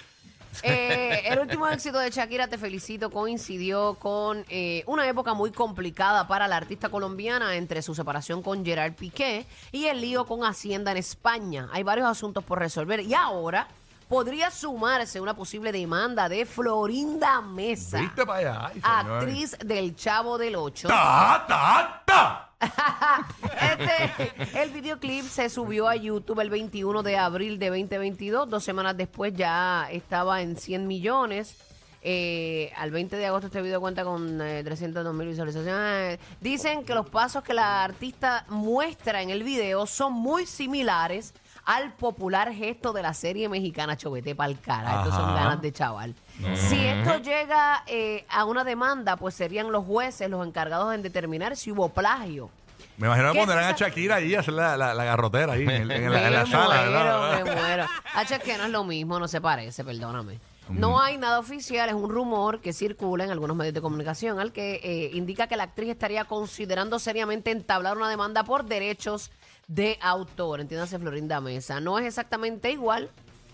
Eh, 0.64 1.22
el 1.28 1.40
último 1.40 1.66
éxito 1.68 1.98
de 2.00 2.10
Shakira, 2.10 2.48
Te 2.48 2.58
Felicito, 2.58 3.10
coincidió 3.10 3.96
con 3.96 4.44
eh, 4.50 4.84
una 4.86 5.08
época 5.08 5.34
muy 5.34 5.52
complicada 5.52 6.28
para 6.28 6.48
la 6.48 6.58
artista 6.58 6.90
colombiana 6.90 7.56
entre 7.56 7.82
su 7.82 7.96
separación 7.96 8.42
con 8.42 8.66
Gerard 8.66 8.94
Piqué 8.94 9.46
y 9.72 9.86
el 9.86 10.02
lío 10.02 10.26
con 10.26 10.44
Hacienda 10.44 10.92
en 10.92 10.98
España. 10.98 11.70
Hay 11.72 11.84
varios 11.84 12.08
asuntos 12.08 12.44
por 12.44 12.60
resolver 12.60 13.00
y 13.00 13.14
ahora 13.14 13.68
podría 14.10 14.52
sumarse 14.52 15.22
una 15.22 15.34
posible 15.36 15.72
demanda 15.72 16.28
de 16.28 16.46
Florinda 16.46 17.40
Mesa, 17.40 18.00
¿Viste 18.02 18.26
para 18.26 18.40
allá? 18.40 18.68
Ay, 18.68 18.82
señor. 18.82 19.18
actriz 19.24 19.58
del 19.66 19.96
Chavo 19.96 20.38
del 20.38 20.58
Ocho. 20.58 20.90
¡Ta, 20.90 21.46
ta, 21.48 22.04
ta! 22.06 22.51
Este, 23.62 24.62
el 24.62 24.70
videoclip 24.72 25.26
se 25.26 25.50
subió 25.50 25.88
a 25.88 25.96
YouTube 25.96 26.40
el 26.40 26.50
21 26.50 27.04
de 27.04 27.18
abril 27.18 27.60
de 27.60 27.70
2022. 27.70 28.50
Dos 28.50 28.64
semanas 28.64 28.98
después 28.98 29.34
ya 29.36 29.88
estaba 29.92 30.42
en 30.42 30.56
100 30.56 30.88
millones. 30.88 31.56
Eh, 32.04 32.72
al 32.78 32.90
20 32.90 33.16
de 33.16 33.28
agosto 33.28 33.48
este 33.48 33.62
video 33.62 33.80
cuenta 33.80 34.04
con 34.04 34.42
eh, 34.42 34.64
302 34.64 35.14
mil 35.14 35.28
visualizaciones. 35.28 36.20
Dicen 36.40 36.84
que 36.84 36.96
los 36.96 37.08
pasos 37.10 37.44
que 37.44 37.54
la 37.54 37.84
artista 37.84 38.46
muestra 38.50 39.22
en 39.22 39.30
el 39.30 39.44
video 39.44 39.86
son 39.86 40.14
muy 40.14 40.46
similares 40.46 41.34
al 41.66 41.94
popular 41.94 42.54
gesto 42.54 42.94
de 42.94 43.02
la 43.04 43.14
serie 43.14 43.48
mexicana 43.50 43.96
Chovete 43.98 44.36
pa'l 44.36 44.60
cara. 44.60 45.00
Estos 45.02 45.14
son 45.16 45.30
Ajá. 45.30 45.34
ganas 45.44 45.62
de 45.62 45.72
chaval. 45.72 46.16
Si 46.56 46.80
esto 46.86 47.18
llega 47.20 47.84
eh, 47.88 48.26
a 48.30 48.46
una 48.46 48.64
demanda, 48.64 49.16
pues 49.16 49.36
serían 49.36 49.72
los 49.72 49.86
jueces 49.86 50.30
los 50.30 50.46
encargados 50.46 50.94
en 50.96 51.02
determinar 51.04 51.56
si 51.56 51.72
hubo 51.72 51.90
plagio. 51.90 52.50
Me 52.98 53.08
imagino 53.08 53.28
que 53.30 53.34
¿Qué 53.34 53.40
es 53.40 53.46
pondrán 53.46 53.66
a 53.66 53.70
esa- 53.72 53.86
Shakira 53.86 54.16
ahí 54.16 54.36
a 54.36 54.42
hacer 54.42 54.54
la, 54.54 54.76
la, 54.78 54.94
la 54.94 55.04
garrotera 55.04 55.54
ahí 55.54 55.64
en, 55.64 55.70
en 55.70 55.88
la, 55.88 55.96
en 56.28 56.34
la 56.34 56.44
me 56.46 56.52
sala. 56.52 56.76
muero, 56.76 56.92
¿verdad? 56.92 57.44
me 57.46 57.56
muero. 57.56 57.86
Es 58.30 58.40
que 58.40 58.58
no 58.58 58.64
es 58.66 58.70
lo 58.70 58.84
mismo, 58.84 59.20
no 59.20 59.28
se 59.28 59.42
parece, 59.42 59.84
perdóname. 59.84 60.40
No 60.70 61.02
hay 61.02 61.18
nada 61.18 61.40
oficial, 61.40 61.90
es 61.90 61.96
un 61.96 62.10
rumor 62.10 62.62
que 62.62 62.72
circula 62.72 63.26
en 63.26 63.32
algunos 63.32 63.58
medios 63.58 63.74
de 63.74 63.82
comunicación 63.82 64.40
al 64.40 64.54
que 64.54 64.76
eh, 64.84 65.10
indica 65.14 65.48
que 65.48 65.58
la 65.58 65.64
actriz 65.64 65.90
estaría 65.90 66.24
considerando 66.26 66.98
seriamente 66.98 67.52
entablar 67.52 67.98
una 67.98 68.08
demanda 68.08 68.44
por 68.46 68.64
derechos 68.64 69.32
de 69.72 69.98
autor. 70.02 70.60
Entiéndase, 70.60 71.00
Florinda 71.00 71.40
Mesa. 71.40 71.80
No 71.80 71.98
es 71.98 72.06
exactamente 72.06 72.72
igual. 72.72 73.10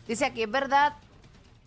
Dice 0.07 0.25
aquí, 0.25 0.43
es 0.43 0.51
verdad, 0.51 0.93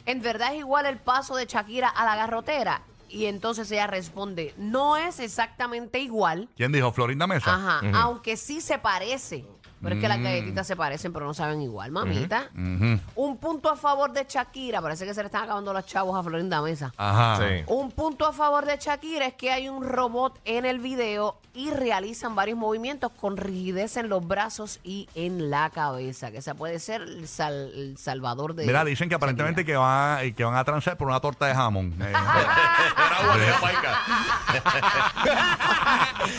en 0.06 0.20
verdad 0.22 0.52
es 0.54 0.60
igual 0.60 0.86
el 0.86 0.98
paso 0.98 1.36
de 1.36 1.46
Shakira 1.46 1.88
a 1.88 2.04
la 2.04 2.16
garrotera. 2.16 2.82
Y 3.08 3.26
entonces 3.26 3.70
ella 3.70 3.86
responde, 3.86 4.54
no 4.56 4.96
es 4.96 5.20
exactamente 5.20 6.00
igual. 6.00 6.48
¿Quién 6.56 6.72
dijo? 6.72 6.92
Florinda 6.92 7.26
Mesa. 7.26 7.54
Ajá, 7.54 7.80
aunque 7.94 8.36
sí 8.36 8.60
se 8.60 8.78
parece. 8.78 9.44
Pero 9.82 9.94
es 9.94 10.00
que 10.00 10.08
las 10.08 10.20
galletitas 10.20 10.66
se 10.66 10.76
parecen, 10.76 11.12
pero 11.12 11.24
no 11.26 11.32
saben 11.34 11.62
igual, 11.62 11.90
mamita. 11.90 12.50
Un 12.54 13.36
punto 13.38 13.70
a 13.70 13.76
favor 13.76 14.12
de 14.12 14.26
Shakira, 14.28 14.82
parece 14.82 15.06
que 15.06 15.14
se 15.14 15.20
le 15.22 15.26
están 15.26 15.44
acabando 15.44 15.72
los 15.72 15.86
chavos 15.86 16.18
a 16.18 16.22
Florinda 16.22 16.60
Mesa. 16.62 16.92
Ajá. 16.96 17.36
Sí. 17.38 17.64
Un 17.66 17.90
punto 17.90 18.26
a 18.26 18.32
favor 18.32 18.66
de 18.66 18.76
Shakira 18.76 19.26
es 19.26 19.34
que 19.34 19.50
hay 19.52 19.68
un 19.68 19.82
robot 19.88 20.38
en 20.44 20.64
el 20.66 20.80
video 20.80 21.38
y 21.52 21.70
realizan 21.70 22.34
varios 22.36 22.56
movimientos 22.58 23.10
con 23.20 23.36
rigidez 23.36 23.96
en 23.96 24.08
los 24.08 24.26
brazos 24.26 24.78
y 24.84 25.08
en 25.16 25.50
la 25.50 25.70
cabeza, 25.70 26.30
que 26.30 26.38
esa 26.38 26.54
puede 26.54 26.78
ser 26.78 27.02
el, 27.02 27.26
sal- 27.26 27.72
el 27.74 27.96
salvador 27.98 28.54
de. 28.54 28.66
Mira, 28.66 28.84
dicen 28.84 29.08
que 29.08 29.14
aparentemente 29.16 29.64
que, 29.64 29.74
va, 29.76 30.18
que 30.36 30.44
van 30.44 30.54
a 30.54 30.62
transar 30.64 30.96
por 30.96 31.08
una 31.08 31.20
torta 31.20 31.46
de 31.46 31.54
jamón. 31.54 31.94
Eh, 32.00 32.12
Era 32.12 33.26
buena 33.26 33.44
de 33.44 33.52
Jamaica. 33.52 33.98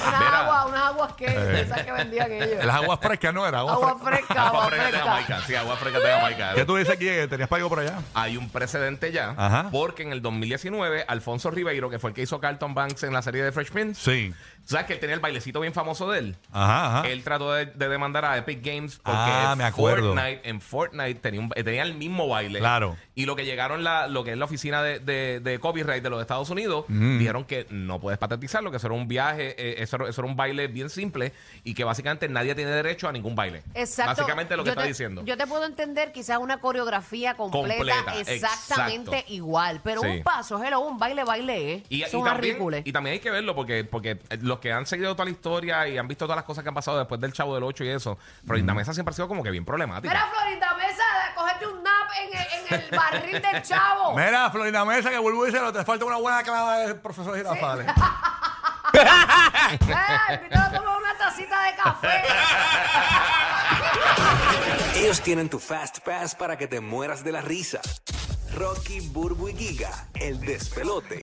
Una 0.08 0.20
Mira. 0.20 0.44
Agua, 1.28 1.42
unas 1.44 1.62
aguas 1.64 1.80
que 1.80 1.86
que 1.86 1.92
vendían 1.92 2.32
ellos. 2.32 2.66
las 2.66 2.76
aguas 2.76 3.00
frescas 3.02 3.34
no 3.34 3.48
era 3.48 3.60
agua, 3.60 3.74
Agua 3.74 4.00
fresca. 4.04 4.48
agua 4.48 4.70
de 4.70 4.78
fresca. 4.78 5.00
Jamaica. 5.00 5.42
Sí, 5.48 5.56
agua 5.56 5.78
fresca 5.78 6.00
de 6.00 6.06
Jamaica. 6.12 6.54
¿Qué 6.56 6.66
tú 6.66 6.76
dices 6.76 6.94
aquí? 6.94 7.06
que 7.06 7.28
¿Tenías 7.28 7.50
para 7.50 7.68
por 7.68 7.80
allá? 7.80 8.00
Hay 8.14 8.38
un 8.38 8.50
precedente 8.50 9.12
ya, 9.12 9.34
Ajá. 9.38 9.70
porque 9.72 10.04
en 10.04 10.12
el 10.12 10.22
2019, 10.22 11.06
Alfonso 11.08 11.52
Ribeiro, 11.52 11.90
que 11.90 12.00
fue 12.00 12.10
el 12.12 12.16
que 12.16 12.22
hizo 12.22 12.40
Carlton 12.40 12.74
Banks 12.74 13.04
en 13.04 13.14
la 13.14 13.22
serie 13.22 13.44
de 13.44 13.52
Fresh 13.52 13.72
Prince, 13.72 14.02
Sí. 14.02 14.34
¿Sabes 14.66 14.86
que 14.86 14.94
él 14.94 15.00
tenía 15.00 15.14
el 15.16 15.20
bailecito 15.22 15.60
bien 15.60 15.74
famoso 15.74 16.10
de 16.12 16.20
él? 16.20 16.36
Ajá, 16.52 17.00
ajá. 17.00 17.08
Él 17.10 17.24
trató 17.24 17.54
de, 17.54 17.66
de 17.68 17.90
demandar 17.90 18.26
a 18.26 18.38
Epic 18.38 18.64
Games 18.66 18.98
porque 19.04 19.18
Ah, 19.20 19.56
me 19.58 19.64
acuerdo. 19.64 20.14
Fortnite, 20.14 20.50
en 20.50 20.62
Fortnite 20.62 21.16
tenía, 21.16 21.40
un- 21.42 21.52
eh, 21.56 21.64
tenía 21.64 21.84
el 21.84 21.94
mismo 21.96 22.28
baile. 22.28 22.60
Claro. 22.60 22.98
Y 23.16 23.26
lo 23.26 23.36
que 23.36 23.46
llegaron, 23.46 23.84
la, 23.84 24.08
lo 24.08 24.24
que 24.24 24.32
es 24.32 24.38
la 24.38 24.46
oficina 24.46 24.82
de, 24.82 25.00
de- 25.00 25.40
de 25.40 25.60
copyright 25.60 26.02
de 26.04 26.10
los 26.10 26.22
Estados 26.22 26.50
Unidos, 26.50 26.86
Mm. 26.88 27.18
dijeron 27.20 27.44
que 27.46 27.68
no 27.70 28.00
puedes 28.00 28.18
patentizarlo, 28.20 28.72
que 28.72 28.78
eso 28.78 28.88
era 28.88 28.96
un 28.96 29.08
viaje, 29.08 29.56
eh, 29.58 29.76
eso, 29.84 29.98
era- 29.98 30.10
eso 30.10 30.22
era 30.22 30.30
un 30.30 30.36
baile 30.38 30.68
bien 30.68 30.90
simple 30.90 31.34
y 31.64 31.74
que 31.74 31.84
básicamente 31.84 32.28
nadie 32.30 32.56
tiene 32.56 32.72
derecho 32.72 33.08
a 33.08 33.12
ningún 33.12 33.36
baile. 33.36 33.64
Exacto. 33.74 34.12
Básicamente 34.22 34.56
lo 34.58 34.64
que 34.64 34.68
Yo 34.68 34.72
está 34.72 34.82
te- 34.84 34.88
diciendo. 34.88 35.24
Yo 35.26 35.38
te 35.38 35.48
puedo 35.48 35.66
entender 35.66 36.12
quizás 36.12 36.38
una 36.40 36.60
coreografía 36.60 37.36
completa, 37.36 37.78
Completa, 37.78 38.20
exactamente 38.20 39.12
exacto. 39.18 39.34
igual, 39.34 39.82
pero 39.84 40.02
Sí. 40.02 40.08
un 40.08 40.24
paso, 40.24 40.62
hello, 40.64 40.80
un 40.82 40.98
baile, 40.98 41.24
baile, 41.24 41.74
¿eh? 41.74 41.84
Y, 41.90 42.04
y 42.04 42.06
Son 42.08 42.24
también, 42.24 42.56
ridículos. 42.56 42.82
y 42.86 42.92
también 42.92 43.14
hay 43.14 43.20
que 43.20 43.32
verlo 43.32 43.56
porque, 43.56 43.84
porque 43.84 44.20
los 44.52 44.60
que 44.60 44.72
han 44.72 44.86
seguido 44.86 45.14
toda 45.16 45.26
la 45.26 45.32
historia 45.32 45.88
y 45.88 45.98
han 45.98 46.08
visto 46.08 46.26
todas 46.26 46.36
las 46.36 46.46
cosas 46.46 46.64
que 46.64 46.68
han 46.68 46.76
pasado 46.76 46.98
después 47.00 47.20
del 47.22 47.32
Chavo 47.32 47.56
del 47.56 47.64
8 47.64 47.86
y 47.86 47.90
eso, 47.90 48.18
Florinda 48.46 48.74
Mesa 48.74 48.94
siempre 48.94 49.12
ha 49.12 49.16
sido 49.16 49.28
como 49.28 49.42
que 49.44 49.50
bien 49.50 49.64
problemática. 49.64 50.14
Mira, 50.14 50.28
Florinda 50.30 50.76
Mesa, 50.76 51.04
cogete 51.34 51.68
un 51.68 51.82
nap 51.82 52.10
en 52.20 52.38
el, 52.38 52.46
en 52.54 52.84
el 52.84 52.98
barril 52.98 53.42
del 53.42 53.62
chavo. 53.62 54.14
Mira, 54.16 54.50
Florida 54.52 54.84
Mesa, 54.84 55.10
que 55.10 55.18
vuelvo 55.18 55.48
y 55.48 55.52
dice, 55.52 55.64
te 55.72 55.86
falta 55.86 56.06
una 56.06 56.18
buena 56.18 56.44
clavada 56.44 56.88
del 56.88 57.00
profesor 57.00 57.36
Girafales. 57.36 57.88
Eh, 58.94 60.34
invítalo 60.34 60.66
a 60.66 60.72
tomar 60.72 60.98
una 60.98 61.18
tacita 61.18 61.64
de 61.64 61.76
café. 61.76 62.24
Ellos 64.98 65.22
tienen 65.22 65.50
tu 65.50 65.60
Fast 65.60 66.00
Pass 66.00 66.36
para 66.36 66.58
que 66.58 66.68
te 66.68 66.82
mueras 66.82 67.24
de 67.24 67.32
la 67.32 67.40
risa. 67.40 67.80
Rocky, 68.54 69.00
Burbu 69.00 69.48
y 69.48 69.56
Giga, 69.56 70.08
el 70.16 70.42
despelote. 70.42 71.20